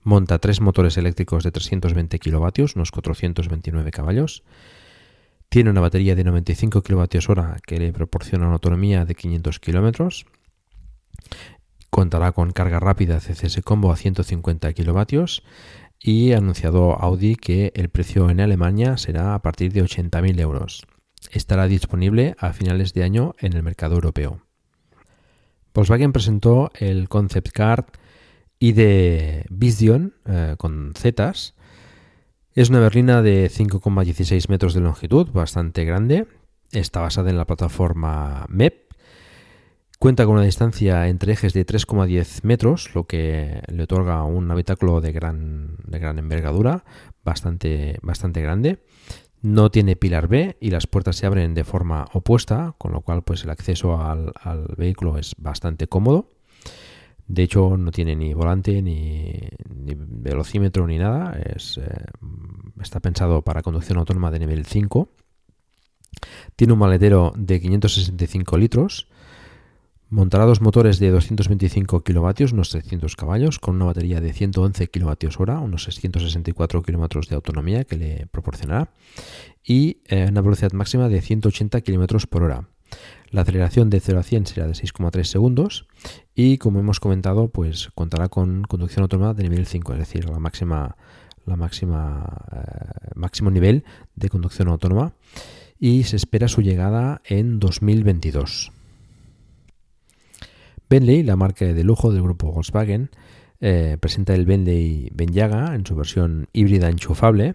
monta 0.03 0.39
tres 0.39 0.63
motores 0.63 0.97
eléctricos 0.97 1.45
de 1.45 1.51
320 1.51 2.19
kW, 2.19 2.49
unos 2.77 2.91
429 2.93 3.91
caballos, 3.91 4.43
tiene 5.51 5.69
una 5.69 5.83
batería 5.83 6.15
de 6.15 6.25
95 6.25 6.83
kWh 6.83 7.61
que 7.67 7.79
le 7.79 7.93
proporciona 7.93 8.47
una 8.47 8.55
autonomía 8.55 9.05
de 9.05 9.15
500 9.15 9.61
km, 9.61 10.09
contará 11.91 12.33
con 12.33 12.53
carga 12.53 12.81
rápida 12.81 13.21
CCS 13.21 13.61
Combo 13.65 13.93
a 13.93 13.97
150 13.97 14.73
kW 14.73 15.25
y 16.07 16.33
ha 16.33 16.39
anunciado 16.39 16.93
Audi 16.93 17.35
que 17.35 17.73
el 17.75 17.89
precio 17.89 18.31
en 18.31 18.41
Alemania 18.41 18.97
será 18.97 19.35
a 19.35 19.43
partir 19.43 19.73
de 19.73 19.83
80.000 19.83 20.41
euros. 20.41 20.87
Estará 21.33 21.67
disponible 21.67 22.37
a 22.39 22.53
finales 22.53 22.95
de 22.95 23.03
año 23.03 23.35
en 23.41 23.55
el 23.55 23.65
mercado 23.65 23.97
europeo. 23.97 24.41
Volkswagen 25.75 26.13
presentó 26.13 26.71
el 26.75 27.09
Concept 27.09 27.51
Car 27.51 27.87
ID 28.61 29.47
Vision 29.51 30.15
eh, 30.27 30.55
con 30.59 30.93
Zetas. 30.97 31.57
Es 32.55 32.71
una 32.71 32.79
berlina 32.79 33.21
de 33.21 33.51
5,16 33.51 34.49
metros 34.49 34.75
de 34.75 34.83
longitud, 34.83 35.29
bastante 35.33 35.85
grande. 35.85 36.29
Está 36.71 37.01
basada 37.01 37.31
en 37.31 37.37
la 37.37 37.47
plataforma 37.47 38.47
MEP. 38.49 38.86
Cuenta 39.99 40.27
con 40.27 40.35
una 40.35 40.45
distancia 40.45 41.09
entre 41.09 41.33
ejes 41.33 41.55
de 41.55 41.65
3,10 41.65 42.45
metros, 42.45 42.95
lo 42.95 43.05
que 43.05 43.63
le 43.69 43.83
otorga 43.83 44.23
un 44.25 44.51
habitáculo 44.51 45.01
de 45.01 45.13
gran, 45.13 45.77
de 45.87 45.99
gran 45.99 46.19
envergadura, 46.19 46.85
bastante, 47.25 47.99
bastante 48.03 48.43
grande. 48.43 48.79
No 49.41 49.71
tiene 49.71 49.97
pilar 49.97 50.29
B 50.29 50.57
y 50.61 50.71
las 50.71 50.87
puertas 50.87 51.17
se 51.17 51.27
abren 51.27 51.55
de 51.55 51.65
forma 51.65 52.07
opuesta, 52.13 52.75
con 52.79 52.93
lo 52.93 53.01
cual 53.01 53.23
pues, 53.23 53.45
el 53.45 53.51
acceso 53.51 54.03
al, 54.03 54.33
vehículo 54.77 55.17
es 55.17 55.35
bastante 55.39 55.87
cómodo. 55.87 56.31
De 57.27 57.43
hecho, 57.43 57.77
no 57.77 57.91
tiene 57.91 58.17
ni 58.17 58.35
volante, 58.35 58.83
ni, 58.83 59.49
velocímetro, 59.65 60.87
ni 60.87 60.99
nada. 60.99 61.39
Eh, 61.39 61.57
está 62.83 63.01
pensado 63.01 63.43
para 63.43 63.63
conducción 63.63 63.99
autónoma 63.99 64.31
de 64.31 64.41
nivel 64.41 64.67
5. 64.67 65.09
Tiene 66.55 66.73
un 66.75 66.79
maletero 66.79 67.33
de 67.37 67.61
565 67.61 68.59
litros. 68.59 69.09
Montará 70.09 70.45
dos 70.45 70.61
motores 70.61 71.01
de 71.01 71.11
225 71.11 72.05
kilovatios, 72.05 72.53
unos 72.53 72.71
300 72.71 73.17
caballos, 73.17 73.59
con 73.59 73.75
una 73.75 73.87
batería 73.87 74.21
de 74.21 74.33
111 74.33 74.87
kilovatios 74.87 75.41
hora, 75.41 75.59
unos 75.59 75.83
664 75.83 76.83
kilómetros 76.83 77.29
de 77.29 77.35
autonomía 77.35 77.83
que 77.83 77.97
le 77.97 78.27
proporcionará, 78.29 78.93
y 79.65 79.99
eh, 80.07 80.29
una 80.31 80.43
velocidad 80.43 80.71
máxima 80.71 81.09
de 81.09 81.21
180 81.21 81.81
kilómetros 81.81 82.29
por 82.29 82.45
hora. 82.45 82.69
La 83.31 83.41
aceleración 83.41 83.91
de 83.91 83.99
0 83.99 84.21
a 84.21 84.23
100 84.23 84.47
será 84.47 84.67
de 84.69 84.75
6,3 84.75 85.25
segundos 85.25 85.89
y 86.37 86.59
como 86.59 86.79
hemos 86.79 87.01
comentado, 87.01 87.49
pues 87.49 87.91
contará 87.97 88.29
con 88.29 88.63
conducción 88.63 89.03
autónoma 89.03 89.35
de 89.35 89.43
nivel 89.43 89.67
5, 89.67 89.93
es 89.95 89.99
decir, 89.99 90.31
la 90.31 90.39
máxima, 90.39 90.97
la 91.45 91.57
máxima 91.57 92.45
eh, 92.53 93.11
máximo 93.17 93.51
nivel 93.51 93.83
de 94.15 94.29
conducción 94.29 94.69
autónoma 94.69 95.15
y 95.81 96.05
se 96.05 96.15
espera 96.15 96.47
su 96.47 96.63
llegada 96.63 97.21
en 97.25 97.59
2022. 97.59 98.71
Bentley, 100.89 101.23
la 101.23 101.37
marca 101.37 101.65
de 101.65 101.85
lujo 101.85 102.13
del 102.13 102.23
grupo 102.23 102.53
Volkswagen, 102.53 103.11
eh, 103.61 103.97
presenta 103.99 104.35
el 104.35 104.47
Bentley 104.47 105.11
Benyaga 105.13 105.75
en 105.75 105.87
su 105.87 105.97
versión 105.97 106.49
híbrida 106.53 106.89
enchufable 106.89 107.55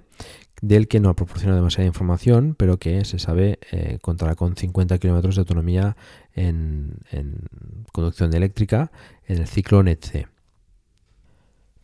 del 0.61 0.87
que 0.87 0.99
no 0.99 1.09
ha 1.09 1.15
proporcionado 1.15 1.57
demasiada 1.57 1.87
información, 1.87 2.55
pero 2.57 2.77
que 2.77 3.03
se 3.05 3.19
sabe 3.19 3.59
eh, 3.71 3.97
contará 4.01 4.35
con 4.35 4.55
50 4.55 4.97
kilómetros 4.99 5.35
de 5.35 5.41
autonomía 5.41 5.97
en, 6.33 6.99
conducción 7.91 8.33
eléctrica 8.33 8.91
en 9.25 9.39
el 9.39 9.47
ciclo 9.47 9.83
NET-C. 9.83 10.27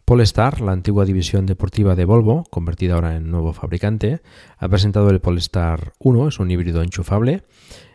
Polestar, 0.06 0.62
la 0.62 0.72
antigua 0.72 1.06
división 1.06 1.46
deportiva 1.46 1.96
de 1.96 2.06
Volvo, 2.06 2.44
convertida 2.50 2.94
ahora 2.94 3.16
en 3.16 3.30
nuevo 3.30 3.52
fabricante, 3.52 4.22
ha 4.58 4.70
presentado 4.70 5.10
el 5.10 5.20
Polestar 5.20 5.94
1, 6.00 6.30
es 6.30 6.40
un 6.40 6.50
híbrido 6.50 6.82
enchufable 6.82 7.44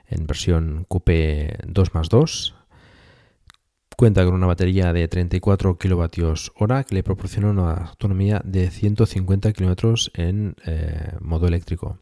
en 0.08 0.26
versión 0.26 0.84
Coupé 0.88 1.58
2 1.66 1.94
más 1.94 2.08
2, 2.10 2.54
Cuenta 4.02 4.24
con 4.24 4.34
una 4.34 4.48
batería 4.48 4.92
de 4.92 5.06
34 5.06 5.78
kWh 5.78 6.84
que 6.84 6.94
le 6.96 7.04
proporciona 7.04 7.50
una 7.50 7.74
autonomía 7.74 8.42
de 8.44 8.68
150 8.68 9.52
km 9.52 10.10
en 10.14 10.56
eh, 10.66 11.12
modo 11.20 11.46
eléctrico. 11.46 12.00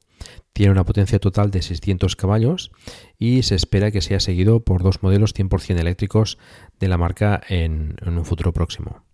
Tiene 0.55 0.73
una 0.73 0.87
potencia 0.87 1.19
total 1.19 1.51
de 1.51 1.61
600 1.61 2.17
caballos 2.17 2.73
y 3.19 3.43
se 3.43 3.55
espera 3.55 3.91
que 3.91 4.01
sea 4.01 4.19
seguido 4.19 4.61
por 4.61 4.83
dos 4.83 5.03
modelos 5.03 5.35
100% 5.35 5.79
eléctricos 5.79 6.39
de 6.79 6.89
la 6.89 6.97
marca 6.97 7.39
en, 7.51 7.97
un 8.07 8.25
futuro 8.25 8.55
próximo. 8.55 9.05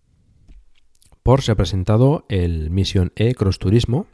Porsche 1.24 1.50
ha 1.50 1.56
presentado 1.56 2.24
el 2.28 2.70
Mission 2.70 3.10
E 3.16 3.34
Cross 3.34 3.58
Turismo. 3.58 4.06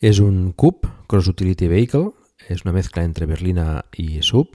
Es 0.00 0.18
un 0.18 0.50
Coupe 0.50 0.88
Cross 1.06 1.28
Utility 1.28 1.68
Vehicle, 1.68 2.10
es 2.48 2.64
una 2.64 2.72
mezcla 2.72 3.04
entre 3.04 3.26
berlina 3.26 3.84
y 3.92 4.20
sub 4.22 4.48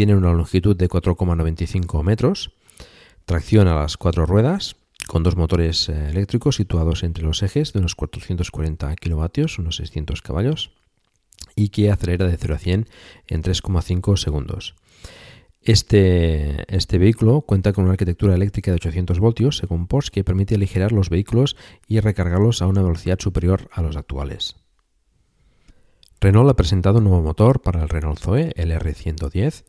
tiene 0.00 0.16
una 0.16 0.32
longitud 0.32 0.74
de 0.74 0.88
4,95 0.88 2.02
metros, 2.02 2.52
tracción 3.26 3.68
a 3.68 3.74
las 3.74 3.98
cuatro 3.98 4.24
ruedas, 4.24 4.76
con 5.06 5.22
dos 5.22 5.36
motores 5.36 5.90
eh, 5.90 6.08
eléctricos 6.08 6.56
situados 6.56 7.02
entre 7.02 7.22
los 7.22 7.42
ejes 7.42 7.74
de 7.74 7.80
unos 7.80 7.94
440 7.96 8.96
kilovatios, 8.96 9.58
unos 9.58 9.76
600 9.76 10.22
caballos, 10.22 10.70
y 11.54 11.68
que 11.68 11.90
acelera 11.90 12.26
de 12.26 12.38
0 12.38 12.54
a 12.54 12.58
100 12.58 12.88
en 13.28 13.42
3,5 13.42 14.16
segundos. 14.16 14.74
Este, 15.60 16.64
este, 16.74 16.96
vehículo 16.96 17.42
cuenta 17.42 17.74
con 17.74 17.84
una 17.84 17.92
arquitectura 17.92 18.34
eléctrica 18.34 18.70
de 18.70 18.76
800 18.76 19.18
voltios, 19.18 19.58
según 19.58 19.86
Porsche, 19.86 20.12
que 20.12 20.24
permite 20.24 20.54
aligerar 20.54 20.92
los 20.92 21.10
vehículos 21.10 21.58
y 21.88 22.00
recargarlos 22.00 22.62
a 22.62 22.68
una 22.68 22.80
velocidad 22.80 23.18
superior 23.18 23.68
a 23.70 23.82
los 23.82 23.98
actuales. 23.98 24.56
Renault 26.20 26.50
ha 26.50 26.54
presentado 26.54 26.98
un 26.98 27.04
nuevo 27.04 27.22
motor 27.22 27.62
para 27.62 27.82
el 27.82 27.88
Renault 27.88 28.18
Zoe, 28.18 28.52
el 28.56 28.72
R110, 28.72 29.64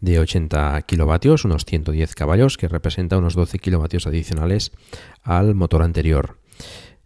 de 0.00 0.20
80 0.20 0.82
kilovatios, 0.82 1.44
unos 1.44 1.64
110 1.64 2.14
caballos, 2.14 2.56
que 2.56 2.68
representa 2.68 3.18
unos 3.18 3.34
12 3.34 3.58
kilovatios 3.58 4.06
adicionales 4.06 4.70
al 5.22 5.54
motor 5.54 5.82
anterior. 5.82 6.38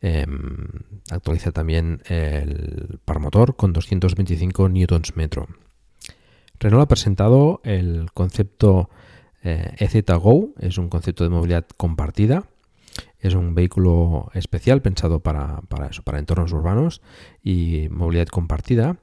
Em, 0.02 0.68
actualiza 1.10 1.50
también 1.50 2.02
el 2.06 2.98
par 3.06 3.20
motor 3.20 3.56
con 3.56 3.72
225 3.72 4.68
newtons 4.68 5.16
metro. 5.16 5.48
Renault 6.60 6.82
ha 6.82 6.88
presentado 6.88 7.62
el 7.64 8.10
concepto 8.12 8.90
EZ 9.42 9.94
eh, 9.94 10.04
e 10.06 10.14
Go, 10.14 10.50
es 10.58 10.76
un 10.76 10.90
concepto 10.90 11.24
de 11.24 11.30
movilidad 11.30 11.66
compartida. 11.76 12.44
Es 13.18 13.34
un 13.34 13.54
vehículo 13.54 14.30
especial 14.34 14.82
pensado 14.82 15.20
para, 15.20 15.62
para 15.62 15.86
eso, 15.86 16.02
para 16.02 16.18
entornos 16.18 16.52
urbanos 16.52 17.00
y 17.42 17.88
movilidad 17.90 18.28
compartida, 18.28 18.98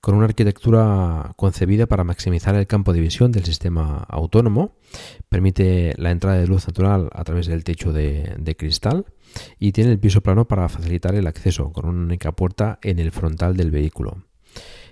con 0.00 0.14
una 0.14 0.26
arquitectura 0.26 1.32
concebida 1.36 1.86
para 1.86 2.04
maximizar 2.04 2.54
el 2.54 2.68
campo 2.68 2.92
de 2.92 3.00
visión 3.00 3.32
del 3.32 3.44
sistema 3.44 4.04
autónomo. 4.08 4.76
Permite 5.28 5.94
la 5.96 6.12
entrada 6.12 6.38
de 6.38 6.46
luz 6.46 6.68
natural 6.68 7.10
a 7.12 7.24
través 7.24 7.46
del 7.48 7.64
techo 7.64 7.92
de, 7.92 8.36
de 8.38 8.56
cristal 8.56 9.06
y 9.58 9.72
tiene 9.72 9.90
el 9.90 9.98
piso 9.98 10.20
plano 10.20 10.46
para 10.46 10.68
facilitar 10.68 11.16
el 11.16 11.26
acceso, 11.26 11.72
con 11.72 11.86
una 11.86 12.04
única 12.04 12.32
puerta 12.32 12.78
en 12.82 13.00
el 13.00 13.10
frontal 13.10 13.56
del 13.56 13.72
vehículo. 13.72 14.18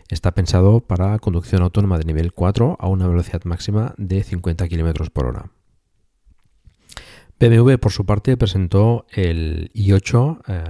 Está 0.08 0.32
pensado 0.32 0.80
para 0.80 1.18
conducción 1.20 1.62
autónoma 1.62 1.98
de 1.98 2.04
nivel 2.04 2.32
4 2.32 2.76
a 2.78 2.88
una 2.88 3.08
velocidad 3.08 3.44
máxima 3.44 3.94
de 3.96 4.22
50 4.22 4.68
km 4.68 5.08
por 5.10 5.26
hora. 5.26 5.52
BMW, 7.42 7.76
por 7.76 7.90
su 7.90 8.06
parte, 8.06 8.36
presentó 8.36 9.04
el 9.10 9.68
i8 9.74 10.42
eh, 10.46 10.62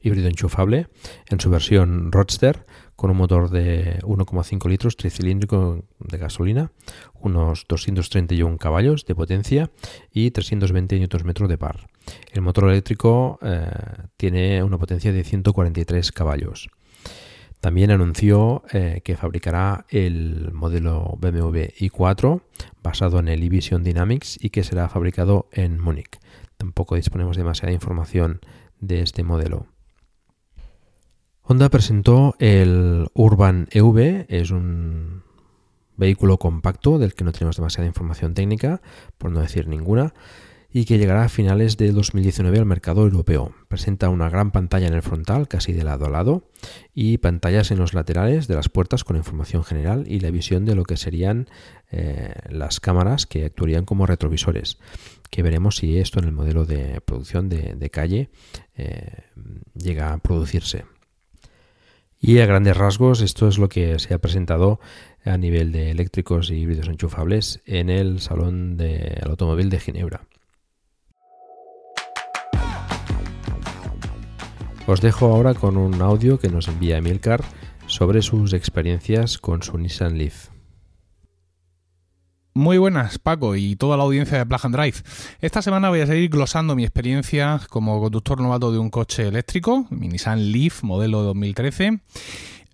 híbrido 0.00 0.26
enchufable 0.26 0.88
en 1.28 1.38
su 1.38 1.50
versión 1.50 2.10
Roadster 2.10 2.66
con 2.96 3.12
un 3.12 3.16
motor 3.16 3.48
de 3.48 4.00
1,5 4.00 4.68
litros 4.68 4.96
tricilíndrico 4.96 5.84
de 6.00 6.18
gasolina, 6.18 6.72
unos 7.20 7.66
231 7.68 8.58
caballos 8.58 9.04
de 9.04 9.14
potencia 9.14 9.70
y 10.12 10.32
320 10.32 10.98
Nm 10.98 11.46
de 11.46 11.58
par. 11.58 11.86
El 12.32 12.42
motor 12.42 12.70
eléctrico 12.70 13.38
eh, 13.40 13.68
tiene 14.16 14.64
una 14.64 14.78
potencia 14.78 15.12
de 15.12 15.22
143 15.22 16.10
caballos. 16.10 16.70
También 17.64 17.90
anunció 17.90 18.62
eh, 18.74 19.00
que 19.04 19.16
fabricará 19.16 19.86
el 19.88 20.52
modelo 20.52 21.16
BMW 21.18 21.60
i4 21.80 22.42
basado 22.82 23.18
en 23.20 23.28
el 23.28 23.42
e-Vision 23.42 23.82
Dynamics 23.82 24.36
y 24.38 24.50
que 24.50 24.62
será 24.62 24.90
fabricado 24.90 25.48
en 25.50 25.80
Múnich. 25.80 26.20
Tampoco 26.58 26.94
disponemos 26.94 27.38
de 27.38 27.42
demasiada 27.42 27.72
información 27.72 28.40
de 28.80 29.00
este 29.00 29.24
modelo. 29.24 29.64
Honda 31.40 31.70
presentó 31.70 32.34
el 32.38 33.08
Urban 33.14 33.66
EV, 33.70 34.26
es 34.28 34.50
un 34.50 35.22
vehículo 35.96 36.36
compacto 36.36 36.98
del 36.98 37.14
que 37.14 37.24
no 37.24 37.32
tenemos 37.32 37.56
demasiada 37.56 37.88
información 37.88 38.34
técnica, 38.34 38.82
por 39.16 39.30
no 39.30 39.40
decir 39.40 39.68
ninguna, 39.68 40.12
y 40.76 40.86
que 40.86 40.98
llegará 40.98 41.22
a 41.22 41.28
finales 41.28 41.76
de 41.76 41.92
2019 41.92 42.58
al 42.58 42.66
mercado 42.66 43.02
europeo. 43.02 43.54
Presenta 43.68 44.08
una 44.08 44.28
gran 44.28 44.50
pantalla 44.50 44.88
en 44.88 44.94
el 44.94 45.02
frontal, 45.02 45.46
casi 45.46 45.72
de 45.72 45.84
lado 45.84 46.06
a 46.06 46.10
lado, 46.10 46.50
y 46.92 47.18
pantallas 47.18 47.70
en 47.70 47.78
los 47.78 47.94
laterales 47.94 48.48
de 48.48 48.56
las 48.56 48.68
puertas 48.68 49.04
con 49.04 49.16
información 49.16 49.62
general 49.62 50.04
y 50.08 50.18
la 50.18 50.32
visión 50.32 50.64
de 50.64 50.74
lo 50.74 50.82
que 50.82 50.96
serían 50.96 51.46
eh, 51.92 52.34
las 52.50 52.80
cámaras 52.80 53.24
que 53.24 53.44
actuarían 53.44 53.84
como 53.84 54.04
retrovisores, 54.04 54.78
que 55.30 55.44
veremos 55.44 55.76
si 55.76 55.96
esto 55.98 56.18
en 56.18 56.24
el 56.24 56.32
modelo 56.32 56.66
de 56.66 57.00
producción 57.02 57.48
de, 57.48 57.90
calle 57.90 58.30
eh, 58.74 59.12
llega 59.76 60.12
a 60.12 60.18
producirse. 60.18 60.86
Y 62.18 62.40
a 62.40 62.46
grandes 62.46 62.76
rasgos, 62.76 63.20
esto 63.20 63.46
es 63.46 63.58
lo 63.58 63.68
que 63.68 64.00
se 64.00 64.12
ha 64.12 64.18
presentado 64.18 64.80
a 65.24 65.36
nivel 65.36 65.70
de 65.70 65.92
eléctricos 65.92 66.50
y 66.50 66.54
híbridos 66.54 66.88
enchufables 66.88 67.62
en 67.64 67.90
el 67.90 68.18
Salón 68.18 68.76
del 68.76 69.28
Automóvil 69.28 69.70
de 69.70 69.78
Ginebra. 69.78 70.26
Os 74.86 75.00
dejo 75.00 75.26
ahora 75.26 75.54
con 75.54 75.78
un 75.78 76.02
audio 76.02 76.38
que 76.38 76.50
nos 76.50 76.68
envía 76.68 76.98
Emilcar 76.98 77.42
sobre 77.86 78.20
sus 78.20 78.52
experiencias 78.52 79.38
con 79.38 79.62
su 79.62 79.78
Nissan 79.78 80.18
Leaf. 80.18 80.48
Muy 82.52 82.76
buenas, 82.76 83.18
Paco, 83.18 83.56
y 83.56 83.76
toda 83.76 83.96
la 83.96 84.02
audiencia 84.02 84.36
de 84.36 84.44
Plug 84.44 84.60
and 84.62 84.76
Drive. 84.76 84.98
Esta 85.40 85.62
semana 85.62 85.88
voy 85.88 86.00
a 86.00 86.06
seguir 86.06 86.28
glosando 86.28 86.76
mi 86.76 86.84
experiencia 86.84 87.62
como 87.70 87.98
conductor 87.98 88.40
novato 88.42 88.72
de 88.72 88.78
un 88.78 88.90
coche 88.90 89.26
eléctrico, 89.26 89.86
mi 89.88 90.06
Nissan 90.06 90.52
Leaf 90.52 90.82
modelo 90.82 91.22
2013. 91.22 92.00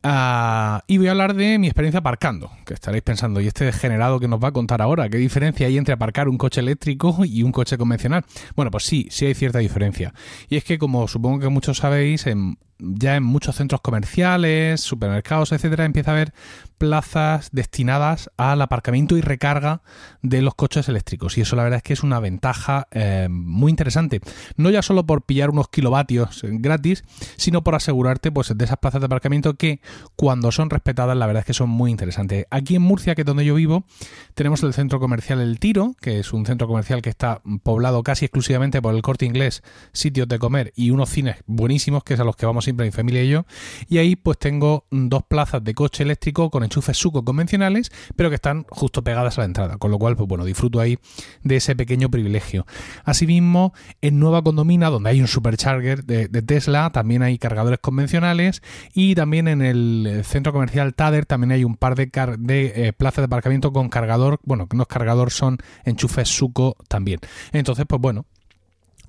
Ah, 0.03 0.83
y 0.87 0.97
voy 0.97 1.09
a 1.09 1.11
hablar 1.11 1.35
de 1.35 1.59
mi 1.59 1.67
experiencia 1.67 1.99
aparcando, 2.01 2.51
que 2.65 2.73
estaréis 2.73 3.03
pensando, 3.03 3.41
¿y 3.41 3.47
este 3.47 3.67
degenerado 3.67 4.19
que 4.19 4.29
nos 4.29 4.43
va 4.43 4.49
a 4.49 4.53
contar 4.53 4.81
ahora? 4.81 5.11
¿Qué 5.11 5.19
diferencia 5.19 5.67
hay 5.67 5.77
entre 5.77 5.93
aparcar 5.93 6.29
un 6.29 6.39
coche 6.39 6.61
eléctrico 6.61 7.19
y 7.25 7.43
un 7.43 7.53
coche 7.53 7.77
convencional? 7.77 8.25
Bueno, 8.57 8.71
pues 8.71 8.85
sí, 8.85 9.09
sí 9.11 9.27
hay 9.27 9.35
cierta 9.35 9.59
diferencia. 9.59 10.15
Y 10.49 10.57
es 10.57 10.65
que, 10.65 10.79
como 10.79 11.07
supongo 11.07 11.41
que 11.41 11.49
muchos 11.51 11.79
sabéis, 11.79 12.27
en 12.27 12.57
ya 12.81 13.17
en 13.17 13.23
muchos 13.23 13.57
centros 13.57 13.81
comerciales, 13.81 14.81
supermercados, 14.81 15.53
etcétera, 15.53 15.85
empieza 15.85 16.11
a 16.11 16.15
haber 16.15 16.33
plazas 16.81 17.51
destinadas 17.53 18.31
al 18.39 18.63
aparcamiento 18.63 19.19
y 19.19 19.21
recarga 19.21 19.83
de 20.23 20.41
los 20.41 20.55
coches 20.55 20.89
eléctricos. 20.89 21.37
Y 21.37 21.43
eso 21.43 21.55
la 21.55 21.63
verdad 21.63 21.77
es 21.77 21.83
que 21.83 21.93
es 21.93 22.03
una 22.03 22.21
ventaja 22.21 22.89
eh, 22.91 23.29
muy 23.31 23.69
interesante. 23.69 24.23
No 24.57 24.71
ya 24.71 24.81
solo 24.81 25.05
por 25.05 25.27
pillar 25.27 25.51
unos 25.51 25.69
kilovatios 25.69 26.41
gratis, 26.43 27.05
sino 27.37 27.63
por 27.63 27.75
asegurarte 27.75 28.33
pues, 28.33 28.57
de 28.57 28.65
esas 28.65 28.79
plazas 28.79 29.03
de 29.03 29.05
aparcamiento 29.05 29.55
que 29.55 29.83
cuando 30.17 30.51
son 30.53 30.71
respetadas 30.71 31.15
la 31.19 31.27
verdad 31.27 31.41
es 31.41 31.47
que 31.47 31.53
son 31.53 31.69
muy 31.69 31.91
interesantes. 31.91 32.47
Aquí 32.51 32.77
en 32.77 32.83
Murcia, 32.83 33.15
que 33.15 33.23
es 33.23 33.27
donde 33.27 33.45
yo 33.45 33.57
vivo, 33.57 33.85
tenemos 34.33 34.63
el 34.63 34.73
centro 34.73 35.01
comercial 35.01 35.39
El 35.43 35.59
Tiro, 35.59 35.95
que 36.01 36.19
es 36.19 36.33
un 36.33 36.47
centro 36.47 36.67
comercial 36.67 37.03
que 37.03 37.11
está 37.11 37.43
poblado 37.63 38.03
casi 38.03 38.25
exclusivamente 38.25 38.81
por 38.81 38.95
el 38.95 39.03
corte 39.03 39.27
inglés, 39.27 39.63
sitios 39.93 40.29
de 40.29 40.39
comer 40.39 40.73
y 40.77 40.93
unos 40.93 41.11
cines 41.11 41.37
buenísimos, 41.45 42.05
que 42.05 42.15
es 42.15 42.21
a 42.21 42.25
los 42.25 42.37
que 42.37 42.47
vamos 42.47 42.65
siempre 42.65 42.87
mi 42.87 42.93
familia 42.93 43.23
y 43.23 43.29
yo. 43.29 43.45
Y 43.87 43.99
ahí 43.99 44.17
pues 44.17 44.39
tengo 44.39 44.87
dos 44.91 45.25
plazas 45.25 45.63
de 45.63 45.75
coche 45.75 46.05
eléctrico 46.05 46.51
con 46.51 46.70
enchufes 46.71 46.97
suco 46.97 47.25
convencionales, 47.25 47.91
pero 48.15 48.29
que 48.29 48.37
están 48.37 48.65
justo 48.71 49.03
pegadas 49.03 49.39
a 49.39 49.43
la 49.43 49.47
entrada. 49.47 49.77
Con 49.77 49.91
lo 49.91 49.99
cual, 49.99 50.17
pues 50.17 50.29
bueno, 50.29 50.45
disfruto 50.45 50.81
ahí 50.81 50.99
de 51.43 51.57
ese 51.57 51.75
pequeño 51.75 52.11
privilegio. 52.11 52.67
Asimismo, 53.05 53.75
en 54.01 54.21
Nueva 54.21 54.43
Condomina, 54.43 54.89
donde 54.89 55.11
hay 55.11 55.21
un 55.21 55.29
supercharger 55.29 56.05
de, 56.05 56.29
Tesla, 56.43 56.91
también 56.91 57.23
hay 57.23 57.39
cargadores 57.39 57.81
convencionales. 57.81 58.63
Y 58.95 59.15
también 59.15 59.49
en 59.49 59.63
el 59.63 60.23
centro 60.25 60.53
comercial 60.53 60.95
Tader 60.95 61.27
también 61.27 61.53
hay 61.53 61.65
un 61.65 61.77
par 61.77 61.97
de, 61.97 62.11
de 62.39 62.73
eh, 62.89 62.93
plazas 62.93 63.23
de 63.23 63.25
aparcamiento 63.27 63.73
con 63.73 63.89
cargador. 63.89 64.39
Bueno, 64.45 64.69
no 64.73 64.83
es 64.83 64.89
cargador, 64.89 65.31
son 65.31 65.59
enchufes 65.85 66.29
suco 66.29 66.77
también. 66.89 67.21
Entonces, 67.53 67.85
pues 67.89 68.01
bueno, 68.01 68.27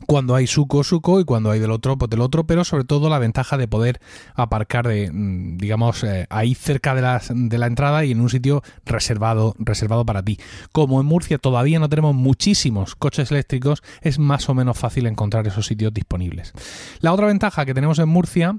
cuando 0.06 0.36
hay 0.36 0.48
suco, 0.48 0.84
suco 0.84 1.20
y 1.20 1.26
cuando 1.26 1.52
hay 1.52 1.60
del 1.60 1.72
otro, 1.72 1.98
pues 1.98 2.10
del 2.10 2.22
otro, 2.22 2.46
pero 2.46 2.64
sobre 2.64 2.84
todo 2.84 3.10
la 3.10 3.20
ventaja 3.20 3.58
de 3.58 3.68
poder 3.68 4.00
aparcar 4.36 4.88
de, 4.88 5.12
mm, 5.12 5.58
digamos, 5.58 6.04
eh, 6.04 6.28
ahí 6.30 6.56
cerca 6.56 6.96
de 6.96 7.02
la, 7.02 7.22
de 7.30 7.58
la 7.58 7.68
entrada 7.68 8.06
y 8.06 8.12
en 8.12 8.22
un 8.22 8.30
sitio 8.30 8.64
reservado, 8.86 9.56
reservado 9.60 10.06
para 10.06 10.24
ti. 10.24 10.40
Como 10.72 11.00
en 11.00 11.08
Murcia 11.08 11.38
todavía 11.38 11.80
no 11.80 11.90
tenemos 11.90 12.16
muchísimos 12.16 12.96
coches 12.96 13.32
eléctricos, 13.32 13.84
es 14.02 14.20
más 14.20 14.50
o 14.50 14.54
menos 14.54 14.78
fácil 14.78 15.08
encontrar 15.08 15.48
esos 15.48 15.66
sitios 15.66 15.94
disponibles. 15.94 16.54
La 17.00 17.14
otra 17.14 17.28
ventaja 17.28 17.66
que 17.66 17.74
tenemos 17.74 18.00
en 18.00 18.10
Murcia 18.10 18.58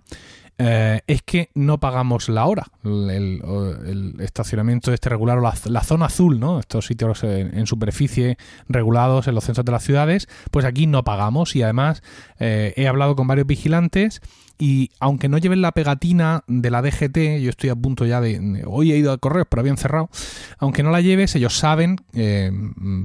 eh, 0.59 1.01
es 1.07 1.23
que 1.23 1.51
no 1.55 1.79
pagamos 1.79 2.29
la 2.29 2.47
hora. 2.47 2.67
El, 2.85 4.15
estacionamiento 4.21 4.93
este 4.93 5.09
regular 5.09 5.39
o 5.39 5.41
la, 5.41 5.83
zona 5.83 6.07
azul, 6.07 6.39
¿no? 6.39 6.61
Estos 6.61 6.87
sitios 6.87 7.25
en, 7.25 7.67
superficie 7.67 8.37
regulados 8.69 9.29
en 9.29 9.35
los 9.35 9.45
centros 9.45 9.65
de 9.65 9.73
las 9.73 9.83
ciudades, 9.83 10.29
pues 10.51 10.65
aquí 10.65 10.87
no 10.87 11.05
pagamos 11.05 11.57
y 11.57 11.63
además 11.63 12.03
eh, 12.39 12.75
he 12.77 12.87
hablado 12.87 13.17
con 13.17 13.27
varios 13.27 13.47
vigilantes 13.47 14.21
y 14.63 14.93
aunque 15.01 15.29
no 15.29 15.39
lleven 15.39 15.61
la 15.61 15.73
pegatina 15.73 16.45
de 16.47 16.71
la 16.71 16.83
DGT, 16.83 17.41
yo 17.43 17.51
estoy 17.51 17.71
a 17.71 17.75
punto 17.75 18.07
ya 18.07 18.21
de... 18.21 18.63
Hoy 18.65 18.93
he 18.93 18.97
ido 18.97 19.11
al 19.11 19.19
correo, 19.19 19.45
pero 19.45 19.59
habían 19.59 19.77
cerrado. 19.77 20.09
Aunque 20.59 20.85
no 20.85 20.93
la 20.93 21.01
lleves, 21.01 21.35
ellos 21.35 21.59
saben, 21.59 21.97
eh, 22.13 22.53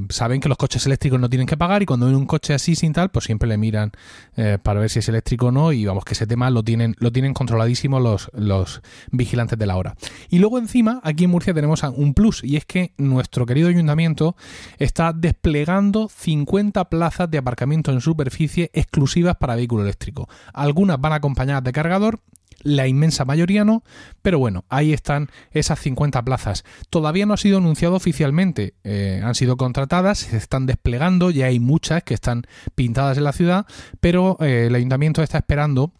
saben 0.09 0.39
que 0.39 0.49
los 0.49 0.57
coches 0.59 0.85
eléctricos 0.85 1.19
no 1.19 1.31
tienen 1.31 1.47
que 1.47 1.57
pagar 1.57 1.81
y 1.81 1.87
cuando 1.87 2.05
ven 2.05 2.13
un 2.13 2.27
coche 2.27 2.53
así 2.53 2.75
sin 2.75 2.93
tal, 2.93 3.09
pues 3.09 3.25
siempre 3.25 3.49
le 3.49 3.57
miran 3.57 3.91
eh, 4.35 4.59
para 4.61 4.81
ver 4.81 4.91
si 4.91 4.99
es 4.99 5.09
eléctrico 5.09 5.47
o 5.47 5.51
no 5.51 5.71
y 5.71 5.83
vamos, 5.83 6.05
que 6.05 6.13
ese 6.13 6.27
tema 6.27 6.51
lo 6.51 6.61
tienen, 6.61 6.95
lo 6.99 7.11
tienen 7.11 7.33
controladísimo 7.33 7.99
los, 7.99 8.29
los 8.35 8.83
vigilantes 9.09 9.57
de 9.57 9.65
la 9.65 9.77
hora. 9.77 9.95
Y 10.29 10.37
luego 10.37 10.59
encima, 10.59 11.01
aquí 11.03 11.23
en 11.23 11.31
Murcia 11.31 11.55
tenemos 11.55 11.81
un 11.81 12.13
plus 12.13 12.43
y 12.43 12.57
es 12.57 12.65
que 12.65 12.93
nuestro 12.99 13.47
querido 13.47 13.69
ayuntamiento 13.69 14.35
está 14.77 15.11
desplegando 15.11 16.07
50 16.07 16.87
plazas 16.87 17.31
de 17.31 17.39
aparcamiento 17.39 17.91
en 17.91 17.99
superficie 17.99 18.69
exclusivas 18.73 19.37
para 19.37 19.55
vehículo 19.55 19.81
eléctrico. 19.81 20.29
Algunas 20.53 21.01
van 21.01 21.13
a 21.13 21.15
acompañar 21.15 21.46
de 21.47 21.71
cargador, 21.71 22.19
la 22.63 22.88
inmensa 22.88 23.25
mayoría 23.25 23.63
no, 23.63 23.83
pero 24.21 24.39
bueno, 24.39 24.65
ahí 24.69 24.93
están 24.93 25.29
esas 25.51 25.79
50 25.79 26.23
plazas. 26.23 26.63
Todavía 26.89 27.25
no 27.25 27.33
ha 27.33 27.38
sido 27.38 27.57
anunciado 27.57 27.95
oficialmente, 27.95 28.73
eh, 28.83 29.21
han 29.23 29.36
sido 29.36 29.57
contratadas, 29.57 30.19
se 30.19 30.38
están 30.38 30.65
desplegando, 30.65 31.31
ya 31.31 31.47
hay 31.47 31.60
muchas 31.60 32.03
que 32.03 32.13
están 32.13 32.43
pintadas 32.75 33.17
en 33.17 33.23
la 33.23 33.33
ciudad, 33.33 33.65
pero 33.99 34.38
eh, 34.41 34.65
el 34.67 34.75
ayuntamiento 34.75 35.21
está 35.23 35.38
esperando 35.38 35.93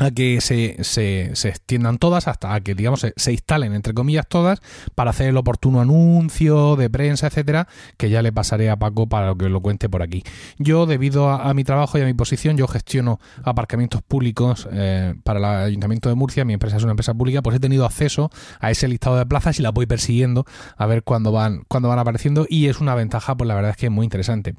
a 0.00 0.10
que 0.10 0.40
se, 0.40 0.82
se, 0.82 1.30
se, 1.34 1.50
extiendan 1.50 1.98
todas 1.98 2.26
hasta 2.26 2.58
que, 2.62 2.74
digamos, 2.74 3.06
se, 3.14 3.32
instalen, 3.32 3.74
entre 3.74 3.92
comillas, 3.92 4.26
todas 4.26 4.60
para 4.94 5.10
hacer 5.10 5.28
el 5.28 5.36
oportuno 5.36 5.82
anuncio 5.82 6.74
de 6.76 6.88
prensa, 6.88 7.26
etcétera, 7.26 7.68
que 7.98 8.08
ya 8.08 8.22
le 8.22 8.32
pasaré 8.32 8.70
a 8.70 8.76
Paco 8.76 9.08
para 9.08 9.34
que 9.34 9.50
lo 9.50 9.60
cuente 9.60 9.90
por 9.90 10.02
aquí. 10.02 10.24
Yo, 10.58 10.86
debido 10.86 11.28
a, 11.28 11.52
mi 11.52 11.64
trabajo 11.64 11.98
y 11.98 12.00
a 12.00 12.06
mi 12.06 12.14
posición, 12.14 12.56
yo 12.56 12.66
gestiono 12.66 13.20
aparcamientos 13.44 14.00
públicos 14.00 14.66
eh, 14.72 15.14
para 15.22 15.38
el 15.38 15.44
Ayuntamiento 15.44 16.08
de 16.08 16.14
Murcia, 16.14 16.46
mi 16.46 16.54
empresa 16.54 16.78
es 16.78 16.82
una 16.82 16.92
empresa 16.92 17.12
pública, 17.12 17.42
pues 17.42 17.56
he 17.56 17.60
tenido 17.60 17.84
acceso 17.84 18.30
a 18.58 18.70
ese 18.70 18.88
listado 18.88 19.18
de 19.18 19.26
plazas 19.26 19.58
y 19.58 19.62
la 19.62 19.70
voy 19.70 19.84
persiguiendo 19.84 20.46
a 20.78 20.86
ver 20.86 21.02
cuándo 21.02 21.30
van, 21.30 21.64
cuándo 21.68 21.90
van 21.90 21.98
apareciendo 21.98 22.46
y 22.48 22.68
es 22.68 22.80
una 22.80 22.94
ventaja, 22.94 23.36
pues 23.36 23.46
la 23.46 23.54
verdad 23.54 23.72
es 23.72 23.76
que 23.76 23.86
es 23.86 23.92
muy 23.92 24.04
interesante. 24.04 24.54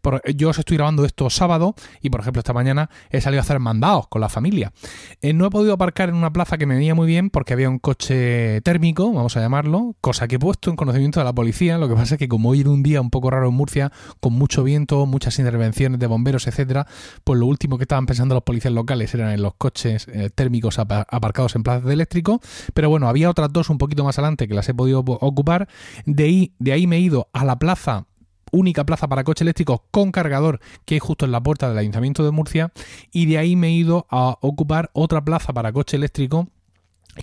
Por, 0.00 0.22
yo 0.32 0.48
os 0.48 0.58
estoy 0.58 0.78
grabando 0.78 1.04
esto 1.04 1.28
sábado 1.28 1.74
y, 2.00 2.08
por 2.08 2.22
ejemplo, 2.22 2.40
esta 2.40 2.54
mañana 2.54 2.88
he 3.10 3.20
salido 3.20 3.40
a 3.40 3.44
hacer 3.44 3.58
mandados 3.58 4.08
con 4.08 4.22
la 4.22 4.30
familia. 4.30 4.72
Eh, 5.22 5.32
no 5.32 5.46
he 5.46 5.50
podido 5.50 5.72
aparcar 5.72 6.08
en 6.08 6.14
una 6.14 6.32
plaza 6.32 6.58
que 6.58 6.66
me 6.66 6.74
venía 6.74 6.94
muy 6.94 7.06
bien 7.06 7.30
porque 7.30 7.52
había 7.52 7.68
un 7.68 7.78
coche 7.78 8.60
térmico, 8.62 9.12
vamos 9.12 9.36
a 9.36 9.40
llamarlo, 9.40 9.94
cosa 10.00 10.28
que 10.28 10.36
he 10.36 10.38
puesto 10.38 10.70
en 10.70 10.76
conocimiento 10.76 11.20
de 11.20 11.24
la 11.24 11.32
policía. 11.32 11.78
Lo 11.78 11.88
que 11.88 11.94
pasa 11.94 12.14
es 12.14 12.18
que 12.18 12.28
como 12.28 12.50
hoy 12.50 12.60
era 12.60 12.70
un 12.70 12.82
día 12.82 13.00
un 13.00 13.10
poco 13.10 13.30
raro 13.30 13.48
en 13.48 13.54
Murcia, 13.54 13.92
con 14.20 14.32
mucho 14.32 14.62
viento, 14.62 15.06
muchas 15.06 15.38
intervenciones 15.38 15.98
de 15.98 16.06
bomberos, 16.06 16.46
etcétera, 16.46 16.86
pues 17.24 17.38
lo 17.38 17.46
último 17.46 17.78
que 17.78 17.84
estaban 17.84 18.06
pensando 18.06 18.34
los 18.34 18.44
policías 18.44 18.74
locales 18.74 19.14
eran 19.14 19.32
en 19.32 19.42
los 19.42 19.54
coches 19.54 20.06
eh, 20.08 20.30
térmicos 20.34 20.78
aparcados 20.78 21.56
en 21.56 21.62
plazas 21.62 21.84
de 21.84 21.92
eléctrico. 21.92 22.40
Pero 22.74 22.88
bueno, 22.88 23.08
había 23.08 23.30
otras 23.30 23.52
dos 23.52 23.70
un 23.70 23.78
poquito 23.78 24.04
más 24.04 24.18
adelante 24.18 24.48
que 24.48 24.54
las 24.54 24.68
he 24.68 24.74
podido 24.74 25.00
ocupar. 25.00 25.68
De 26.04 26.24
ahí, 26.24 26.52
de 26.58 26.72
ahí 26.72 26.86
me 26.86 26.96
he 26.96 27.00
ido 27.00 27.28
a 27.32 27.44
la 27.44 27.58
plaza 27.58 28.06
única 28.52 28.84
plaza 28.84 29.08
para 29.08 29.24
coche 29.24 29.44
eléctrico 29.44 29.84
con 29.90 30.12
cargador 30.12 30.60
que 30.84 30.94
hay 30.94 31.00
justo 31.00 31.24
en 31.24 31.32
la 31.32 31.42
puerta 31.42 31.68
del 31.68 31.78
Ayuntamiento 31.78 32.24
de 32.24 32.30
Murcia 32.30 32.72
y 33.12 33.26
de 33.26 33.38
ahí 33.38 33.56
me 33.56 33.68
he 33.68 33.72
ido 33.72 34.06
a 34.10 34.38
ocupar 34.40 34.90
otra 34.92 35.24
plaza 35.24 35.52
para 35.52 35.72
coche 35.72 35.96
eléctrico 35.96 36.48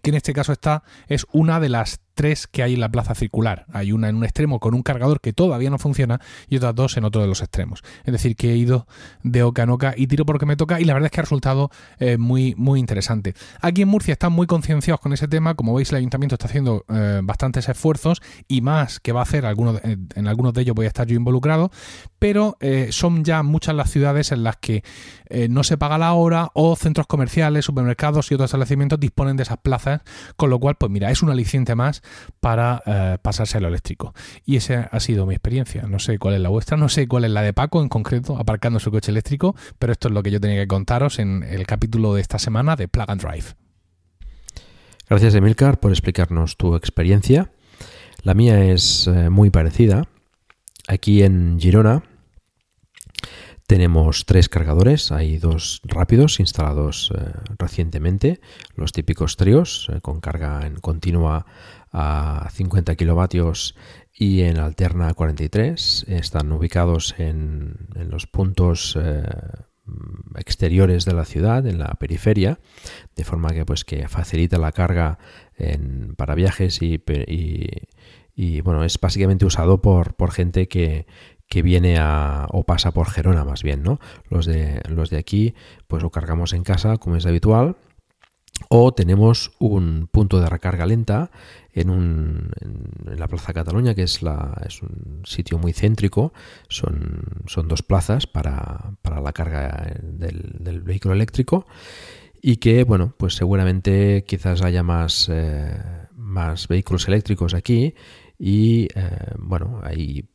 que 0.02 0.10
en 0.10 0.16
este 0.16 0.34
caso 0.34 0.52
está 0.52 0.84
es 1.08 1.26
una 1.32 1.60
de 1.60 1.70
las 1.70 2.00
tres 2.13 2.47
que 2.47 2.63
hay 2.63 2.76
en 2.76 2.80
la 2.80 2.89
plaza 2.89 3.15
circular. 3.15 3.65
Hay 3.73 3.91
una 3.91 4.10
en 4.10 4.15
un 4.15 4.23
extremo 4.23 4.60
con 4.60 4.73
un 4.73 4.84
cargador 4.84 5.21
que 5.21 5.34
todavía 5.34 5.69
no 5.69 5.78
funciona 5.80 6.21
y 6.47 6.58
otras 6.58 6.76
dos 6.76 6.97
en 6.97 7.06
otro 7.06 7.21
de 7.21 7.28
los 7.28 7.41
extremos. 7.41 7.82
Es 8.04 8.12
decir, 8.12 8.36
que 8.36 8.52
he 8.52 8.58
ido 8.58 8.88
de 9.23 9.43
oca 9.43 9.63
en 9.63 9.69
oca 9.69 9.93
y 9.95 10.08
tiro 10.08 10.26
porque 10.26 10.45
me 10.45 10.56
toca 10.56 10.80
y 10.80 10.86
la 10.86 10.93
verdad 10.93 11.08
es 11.08 11.12
que 11.12 11.19
ha 11.19 11.23
resultado 11.23 11.69
eh, 11.99 12.17
muy, 12.17 12.56
muy 12.56 12.80
interesante. 12.80 13.34
Aquí 13.62 13.82
en 13.82 13.88
Murcia 13.88 14.13
están 14.13 14.34
muy 14.34 14.47
concienciados 14.47 14.99
con 14.99 15.13
ese 15.13 15.28
tema. 15.28 15.56
Como 15.56 15.73
veis, 15.73 15.91
el 15.91 15.97
ayuntamiento 15.97 16.36
está 16.36 16.47
haciendo 16.47 16.86
eh, 16.89 17.21
bastantes 17.23 17.67
esfuerzos 17.69 18.21
y 18.47 18.62
más 18.62 18.99
que 18.99 19.12
va 19.12 19.21
a 19.21 19.23
hacer, 19.23 19.45
algunos, 19.45 19.82
en 19.84 20.28
algunos 20.28 20.54
de 20.54 20.62
ellos 20.62 20.76
voy 20.76 20.86
a 20.86 20.89
estar 20.89 21.08
yo 21.08 21.15
involucrado, 21.15 21.71
pero 22.19 22.58
eh, 22.60 22.89
son 22.91 23.23
ya 23.23 23.43
muchas 23.43 23.76
las 23.76 23.89
ciudades 23.89 24.32
en 24.32 24.43
las 24.43 24.58
que 24.58 24.84
no 25.49 25.63
se 25.63 25.80
paga 25.80 25.97
la 25.97 26.13
hora 26.13 26.52
o 26.54 26.76
centros 26.76 27.08
comerciales, 27.08 27.65
supermercados 27.65 28.30
y 28.30 28.36
otros 28.36 28.49
establecimientos 28.49 28.99
disponen 28.99 29.36
de 29.36 29.41
esas 29.41 29.58
plazas, 29.58 30.02
con 30.36 30.52
lo 30.52 30.60
cual, 30.60 30.76
pues 30.76 30.91
mira, 30.91 31.10
es 31.10 31.23
un 31.23 31.32
aliciente 31.32 31.73
más 31.73 32.03
para 32.39 32.82
eh, 32.86 33.18
pasarse 33.22 33.58
a 33.58 33.62
lo 33.62 33.68
eléctrico. 33.68 34.13
Y 34.46 34.56
esa 34.56 34.89
ha 34.92 35.00
sido 35.00 35.26
mi 35.26 35.34
experiencia. 35.34 35.84
No 35.84 36.00
sé 36.00 36.20
cuál 36.20 36.36
es 36.36 36.42
la 36.42 36.50
vuestra, 36.50 36.78
no 36.78 36.89
sé 36.89 37.08
cuál 37.08 37.26
es 37.26 37.32
la 37.32 37.42
de 37.42 37.54
Paco 37.54 37.82
en 37.82 37.89
concreto, 37.89 38.38
aparcando 38.38 38.80
su 38.80 38.92
coche 38.92 39.12
eléctrico, 39.12 39.56
pero 39.80 39.94
esto 39.94 40.08
es 40.08 40.13
lo 40.13 40.24
que 40.24 40.32
yo 40.32 40.39
tenía 40.39 40.62
que 40.62 40.68
contaros 40.68 41.20
en 41.20 41.44
el 41.44 41.66
capítulo 41.66 42.13
de 42.13 42.22
esta 42.22 42.39
semana 42.39 42.76
de 42.76 42.88
Plug 42.88 43.10
and 43.10 43.22
Drive. 43.22 43.46
Gracias, 45.10 45.36
Emilcar, 45.36 45.80
por 45.80 45.92
explicarnos 45.92 46.58
tu 46.58 46.76
experiencia. 46.76 47.52
La 48.24 48.34
mía 48.34 48.63
es 48.63 49.08
eh, 49.08 49.30
muy 49.30 49.50
parecida. 49.50 50.08
Aquí 50.88 51.24
en 51.24 51.60
Girona 51.60 52.04
tenemos 53.74 54.28
tres 54.28 54.50
cargadores, 54.50 55.12
hay 55.12 55.40
dos 55.40 55.82
rápidos 55.84 56.40
instalados 56.40 57.12
eh, 57.18 57.32
recientemente, 57.58 58.40
los 58.76 58.92
típicos 58.92 59.36
tríos 59.36 59.90
con 60.04 60.22
carga 60.22 60.68
en 60.68 60.76
continua 60.76 61.48
a 61.92 62.50
50 62.52 62.94
kilovatios 62.94 63.76
y 64.14 64.42
en 64.42 64.60
alterna 64.60 65.12
43. 65.16 66.06
Están 66.08 66.52
ubicados 66.52 67.16
en, 67.18 67.88
los 67.96 68.28
puntos 68.28 68.96
eh, 69.02 69.24
exteriores 70.36 71.04
de 71.06 71.14
la 71.16 71.26
ciudad, 71.26 71.66
en 71.66 71.80
la 71.80 71.96
periferia, 71.96 72.60
de 73.16 73.24
forma 73.24 73.50
que 73.56 73.66
pues 73.66 73.86
que 73.86 74.08
facilita 74.08 74.60
la 74.60 74.72
carga 74.72 75.18
para 76.16 76.36
viajes 76.36 76.80
y, 76.84 77.02
y, 78.36 78.62
bueno, 78.62 78.84
es 78.84 79.00
básicamente 79.00 79.46
usado 79.46 79.82
por, 79.82 80.14
por 80.14 80.32
gente 80.32 80.68
que, 80.68 81.08
que 81.54 81.62
viene 81.62 82.00
a 82.00 82.48
o 82.50 82.63
pasa 82.63 82.89
por 82.92 83.12
Gerona 83.12 83.46
más 83.46 83.62
bien, 83.62 83.84
¿no? 83.84 84.00
Los 84.28 84.48
de 84.48 84.82
los 84.89 85.12
de 85.12 85.18
aquí 85.18 85.54
pues 85.88 86.02
lo 86.02 86.10
cargamos 86.10 86.52
en 86.54 86.63
casa 86.63 86.98
como 86.98 87.16
es 87.16 87.28
habitual 87.28 87.76
o 88.70 88.92
tenemos 88.92 89.52
un 89.60 90.10
punto 90.12 90.42
de 90.42 90.50
recarga 90.50 90.88
lenta 90.88 91.30
en, 91.72 91.92
un, 91.92 92.50
en, 92.60 93.20
la 93.20 93.28
Plaza 93.28 93.54
Cataluña, 93.54 93.94
que 93.94 94.02
es, 94.02 94.24
la, 94.24 94.60
es 94.66 94.82
un 94.82 95.22
sitio 95.26 95.60
muy 95.60 95.74
céntrico. 95.74 96.34
Son, 96.70 97.22
son 97.46 97.68
dos 97.68 97.84
plazas 97.84 98.26
para, 98.26 98.96
para 99.04 99.22
la 99.22 99.32
carga 99.32 99.94
del, 100.02 100.56
del, 100.60 100.82
vehículo 100.82 101.13
eléctrico 101.13 101.68
y 102.42 102.58
que, 102.58 102.84
bueno, 102.84 103.13
pues 103.18 103.36
seguramente 103.36 104.24
quizás 104.28 104.63
haya 104.63 104.82
más, 104.82 105.30
eh, 105.32 105.80
más 106.16 106.68
vehículos 106.68 107.08
eléctricos 107.08 107.54
aquí 107.54 107.94
y, 108.39 108.88
eh, 108.96 109.34
bueno, 109.38 109.82
hay 109.84 110.33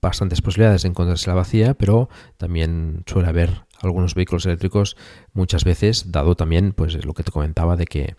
bastantes 0.00 0.40
posibilidades 0.42 0.82
de 0.82 0.88
encontrarse 0.88 1.28
la 1.28 1.34
vacía, 1.34 1.74
pero 1.74 2.08
también 2.36 3.02
suele 3.06 3.28
haber 3.28 3.64
algunos 3.82 4.14
vehículos 4.14 4.46
eléctricos 4.46 4.96
muchas 5.32 5.64
veces, 5.64 6.12
dado 6.12 6.34
también 6.34 6.72
pues 6.72 7.04
lo 7.04 7.14
que 7.14 7.22
te 7.22 7.30
comentaba 7.32 7.76
de 7.76 7.86
que 7.86 8.14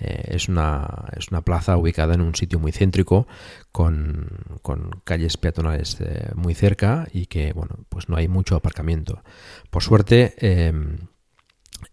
eh, 0.00 0.24
es, 0.28 0.48
una, 0.48 1.06
es 1.16 1.28
una 1.28 1.42
plaza 1.42 1.76
ubicada 1.76 2.14
en 2.14 2.20
un 2.20 2.34
sitio 2.34 2.58
muy 2.58 2.72
céntrico 2.72 3.26
con, 3.70 4.60
calles 5.04 5.36
peatonales 5.36 6.00
eh, 6.00 6.30
muy 6.34 6.54
cerca 6.54 7.06
y 7.12 7.26
que 7.26 7.52
bueno 7.52 7.76
pues 7.88 8.08
no 8.08 8.16
hay 8.16 8.28
mucho 8.28 8.56
aparcamiento. 8.56 9.22
Por 9.70 9.82
suerte 9.82 10.34
em, 10.38 10.98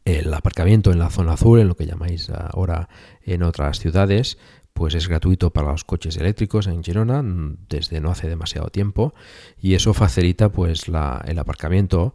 el 0.05 0.33
aparcamiento 0.33 0.91
en 0.91 0.99
la 0.99 1.09
zona 1.09 1.33
azul, 1.33 1.59
en 1.59 1.67
lo 1.67 1.75
que 1.75 1.85
llamáis 1.85 2.29
ahora 2.29 2.89
en 3.23 3.43
otras 3.43 3.79
ciudades, 3.79 4.37
pues 4.73 4.95
es 4.95 5.07
gratuito 5.07 5.51
para 5.51 5.71
los 5.71 5.83
coches 5.83 6.17
eléctricos 6.17 6.67
en 6.67 6.83
Girona 6.83 7.21
desde 7.69 7.99
no 8.01 8.11
hace 8.11 8.27
demasiado 8.27 8.69
tiempo 8.69 9.13
y 9.59 9.75
eso 9.75 9.93
facilita 9.93 10.49
pues 10.49 10.87
la, 10.87 11.23
el 11.27 11.39
aparcamiento 11.39 12.13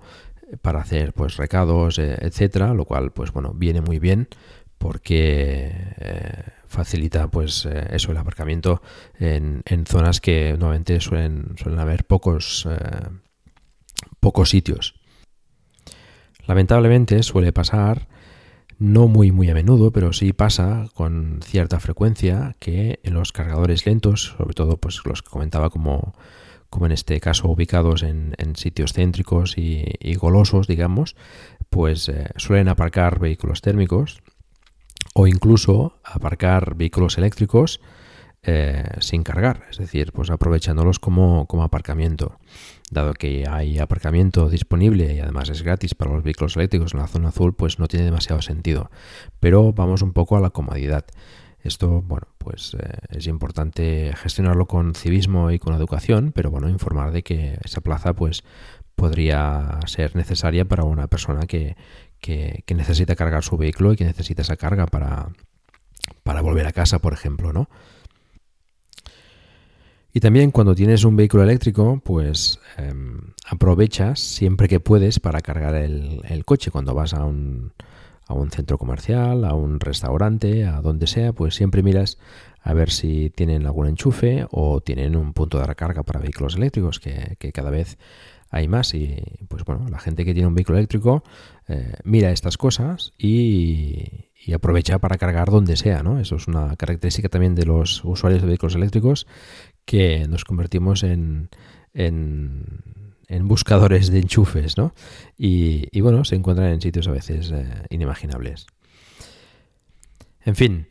para 0.63 0.81
hacer 0.81 1.13
pues 1.13 1.37
recados, 1.37 1.99
eh, 1.99 2.17
etcétera, 2.21 2.75
lo 2.75 2.85
cual 2.85 3.13
pues 3.13 3.33
bueno, 3.33 3.53
viene 3.55 3.81
muy 3.81 3.99
bien 3.99 4.29
porque 4.79 5.73
eh, 5.99 6.43
facilita 6.67 7.29
pues 7.29 7.67
eh, 7.67 7.89
eso 7.91 8.13
el 8.13 8.19
aparcamiento 8.19 8.83
en, 9.19 9.63
en, 9.65 9.87
zonas 9.87 10.21
que 10.21 10.51
normalmente 10.53 11.01
suelen, 11.01 11.55
suelen 11.57 11.81
haber 11.81 12.05
pocos 12.05 12.69
pocos 14.21 14.51
sitios. 14.51 14.95
Lamentablemente 16.47 17.23
suele 17.23 17.53
pasar 17.53 18.09
no 18.79 19.09
muy 19.09 19.33
muy 19.33 19.49
a 19.51 19.55
menudo, 19.55 19.91
pero 19.91 20.13
sí 20.13 20.33
pasa 20.33 20.87
con 20.95 21.41
cierta 21.43 21.81
frecuencia 21.81 22.57
que 22.59 23.01
en 23.03 23.15
los 23.15 23.33
cargadores 23.33 23.87
lentos, 23.87 24.35
sobre 24.37 24.55
todo 24.55 24.77
pues 24.77 25.01
los 25.05 25.23
que 25.23 25.31
comentaba 25.31 25.71
como 25.71 26.15
como 26.71 26.87
en 26.87 26.93
este 26.93 27.21
caso 27.21 27.49
ubicados 27.49 28.03
en, 28.03 28.35
sitios 28.57 28.93
céntricos 28.93 29.57
y, 29.57 30.15
golosos, 30.17 30.67
digamos, 30.67 31.17
pues 31.71 32.09
eh, 32.09 32.29
suelen 32.37 32.69
aparcar 32.69 33.19
vehículos 33.19 33.61
térmicos 33.61 34.21
o 35.15 35.27
incluso 35.27 35.99
aparcar 36.05 36.75
vehículos 36.75 37.19
eléctricos 37.19 37.81
eh, 38.47 38.85
sin 39.01 39.23
cargar, 39.23 39.65
es 39.71 39.79
decir, 39.79 40.13
pues 40.13 40.31
aprovechándolos 40.31 40.99
como, 40.99 41.47
como, 41.47 41.65
aparcamiento. 41.65 42.39
Dado 42.91 43.13
que 43.15 43.45
hay 43.49 43.79
aparcamiento 43.79 44.49
disponible 44.49 45.15
y 45.15 45.19
además 45.19 45.49
es 45.49 45.63
gratis 45.63 45.95
para 45.95 46.13
los 46.13 46.23
vehículos 46.23 46.57
eléctricos 46.57 46.95
en 46.95 47.01
la 47.01 47.09
zona 47.09 47.29
azul, 47.29 47.55
pues 47.55 47.79
no 47.79 47.89
tiene 47.89 48.05
demasiado 48.05 48.41
sentido. 48.43 48.91
Pero 49.41 49.73
vamos 49.73 50.03
un 50.03 50.13
poco 50.13 50.37
a 50.37 50.41
la 50.41 50.51
comodidad. 50.51 51.05
Esto, 51.65 52.03
bueno, 52.03 52.29
pues 52.39 52.77
eh, 52.79 52.99
es 53.11 53.27
importante 53.27 54.13
gestionarlo 54.17 54.67
con 54.67 54.95
civismo 54.95 55.51
y 55.51 55.59
con 55.59 55.75
educación, 55.75 56.31
pero 56.33 56.51
bueno, 56.51 56.69
informar 56.69 57.11
de 57.11 57.25
que 57.25 57.59
esa 57.65 57.81
plaza 57.81 58.15
pues 58.15 58.45
podría 58.95 59.81
ser 59.87 60.15
necesaria 60.15 60.65
para 60.65 60.85
una 60.85 61.09
persona 61.09 61.47
que, 61.47 61.77
que, 62.21 62.75
necesita 62.75 63.17
cargar 63.17 63.43
su 63.43 63.57
vehículo 63.57 63.93
y 63.93 63.97
que 63.97 64.05
necesita 64.05 64.43
esa 64.43 64.57
carga 64.57 64.87
para, 64.87 65.31
para 66.23 66.41
volver 66.41 66.67
a 66.67 66.73
casa, 66.73 67.01
por 67.01 67.13
ejemplo, 67.13 67.53
¿no? 67.53 67.69
Y 70.17 70.21
también 70.21 70.51
cuando 70.51 70.75
tienes 70.75 71.05
un 71.05 71.15
vehículo 71.15 71.43
eléctrico, 71.43 72.01
pues 72.03 72.59
em, 72.79 73.19
aprovechas 73.47 74.19
siempre 74.19 74.67
que 74.67 74.81
puedes 74.81 75.21
para 75.21 75.43
cargar 75.43 75.75
el 75.75 76.43
coche. 76.47 76.71
Cuando 76.71 76.95
vas 76.95 77.13
a 77.13 77.23
un, 77.27 77.75
a 78.27 78.35
un 78.35 78.51
centro 78.51 78.79
comercial, 78.79 79.45
a 79.45 79.55
un 79.55 79.79
restaurante, 79.79 80.65
a 80.65 80.81
donde 80.81 81.07
sea, 81.07 81.33
pues 81.33 81.55
siempre 81.55 81.83
miras 81.83 82.19
a 82.63 82.75
ver 82.75 82.91
si 82.91 83.31
tienen 83.31 83.67
algún 83.67 83.87
enchufe 83.87 84.47
o 84.51 84.81
tienen 84.81 85.17
un 85.17 85.33
punto 85.33 85.59
de 85.59 85.67
recarga 85.67 86.03
para 86.03 86.21
vehículos 86.21 86.57
eléctricos, 86.57 86.99
que, 86.99 87.37
cada 87.53 87.71
vez 87.71 87.97
hay 88.51 88.67
más. 88.67 88.95
Y 88.95 89.23
pues 89.49 89.65
bueno, 89.65 89.87
la 89.89 90.01
gente 90.01 90.25
que 90.25 90.35
tiene 90.35 90.49
un 90.49 90.55
vehículo 90.55 90.79
eléctrico 90.79 91.23
eh, 91.69 91.93
mira 92.03 92.31
estas 92.31 92.57
cosas 92.57 93.13
y, 93.17 94.31
y, 94.45 94.53
aprovecha 94.53 94.99
para 94.99 95.19
cargar 95.19 95.51
donde 95.51 95.77
sea, 95.77 96.03
¿no? 96.03 96.19
Eso 96.19 96.37
es 96.37 96.49
una 96.49 96.75
característica 96.75 97.29
también 97.29 97.55
de 97.55 97.67
los 97.67 98.05
usuarios 98.05 98.43
de 98.43 98.49
vehículos 98.49 98.75
eléctricos 98.75 99.29
que 99.87 100.27
nos 100.29 100.45
convertimos 100.45 101.03
en, 101.03 101.49
en, 101.95 102.83
buscadores 103.43 104.11
de 104.11 104.19
enchufes, 104.19 104.77
¿no? 104.77 104.93
Y, 105.39 105.89
y, 105.97 106.03
bueno, 106.03 106.25
se 106.25 106.35
encuentran 106.37 106.73
en 106.73 106.83
sitios 106.83 107.09
a 107.09 107.13
veces 107.13 107.51
eh, 107.53 107.65
inimaginables. 107.89 108.67
En 110.45 110.57
fin, 110.57 110.87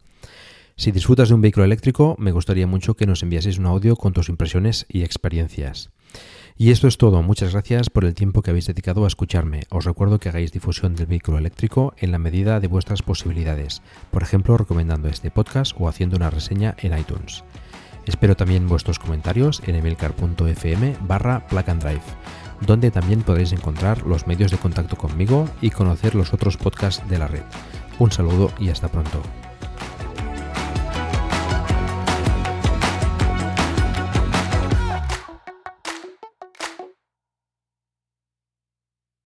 Si 0.76 0.92
disfrutas 0.92 1.30
de 1.30 1.34
un 1.34 1.42
vehículo 1.42 1.66
eléctrico, 1.66 2.16
me 2.20 2.32
gustaría 2.32 2.68
mucho 2.68 2.94
que 2.94 3.08
nos 3.08 3.24
enviaseis 3.24 3.58
un 3.58 3.66
audio 3.66 3.96
con 3.96 4.14
tus 4.14 4.30
impresiones 4.30 4.86
y 4.88 5.02
experiencias. 5.02 5.90
Y 6.56 6.70
esto 6.70 6.88
es 6.88 7.00
todo. 7.00 7.24
Muchas 7.24 7.54
gracias 7.54 7.90
por 7.90 8.06
el 8.06 8.14
tiempo 8.14 8.44
que 8.44 8.52
habéis 8.52 8.68
dedicado 8.68 9.06
a 9.06 9.08
escucharme. 9.08 9.64
Os 9.72 9.86
recuerdo 9.86 10.20
que 10.20 10.30
hagáis 10.30 10.52
difusión 10.52 10.96
del 10.96 11.08
vehículo 11.08 11.40
eléctrico 11.40 11.96
en 11.98 12.12
la 12.12 12.20
medida 12.20 12.60
de 12.60 12.68
vuestras 12.68 13.02
posibilidades, 13.02 13.82
por 14.12 14.22
ejemplo 14.22 14.56
recomendando 14.56 15.08
este 15.08 15.32
podcast 15.32 15.76
o 15.80 15.90
haciendo 15.90 16.16
una 16.16 16.30
reseña 16.30 16.76
en 16.78 16.96
iTunes. 16.96 17.44
Espero 18.08 18.36
también 18.38 18.68
vuestros 18.68 19.00
comentarios 19.00 19.62
en 19.68 19.76
emilcar.fm 19.76 20.96
barra 21.02 21.46
plug 21.48 21.70
and 21.70 21.84
drive, 21.84 22.02
donde 22.62 22.90
también 22.90 23.22
podréis 23.22 23.52
encontrar 23.52 24.04
los 24.04 24.28
medios 24.28 24.50
de 24.50 24.58
contacto 24.58 24.96
conmigo 24.96 25.50
y 25.62 25.72
conocer 25.72 26.16
los 26.16 26.34
otros 26.34 26.56
podcasts 26.56 27.08
de 27.10 27.20
la 27.20 27.28
red. 27.28 27.44
Un 28.00 28.12
saludo 28.12 28.52
y 28.60 28.70
hasta 28.70 28.88
pronto. 28.88 29.22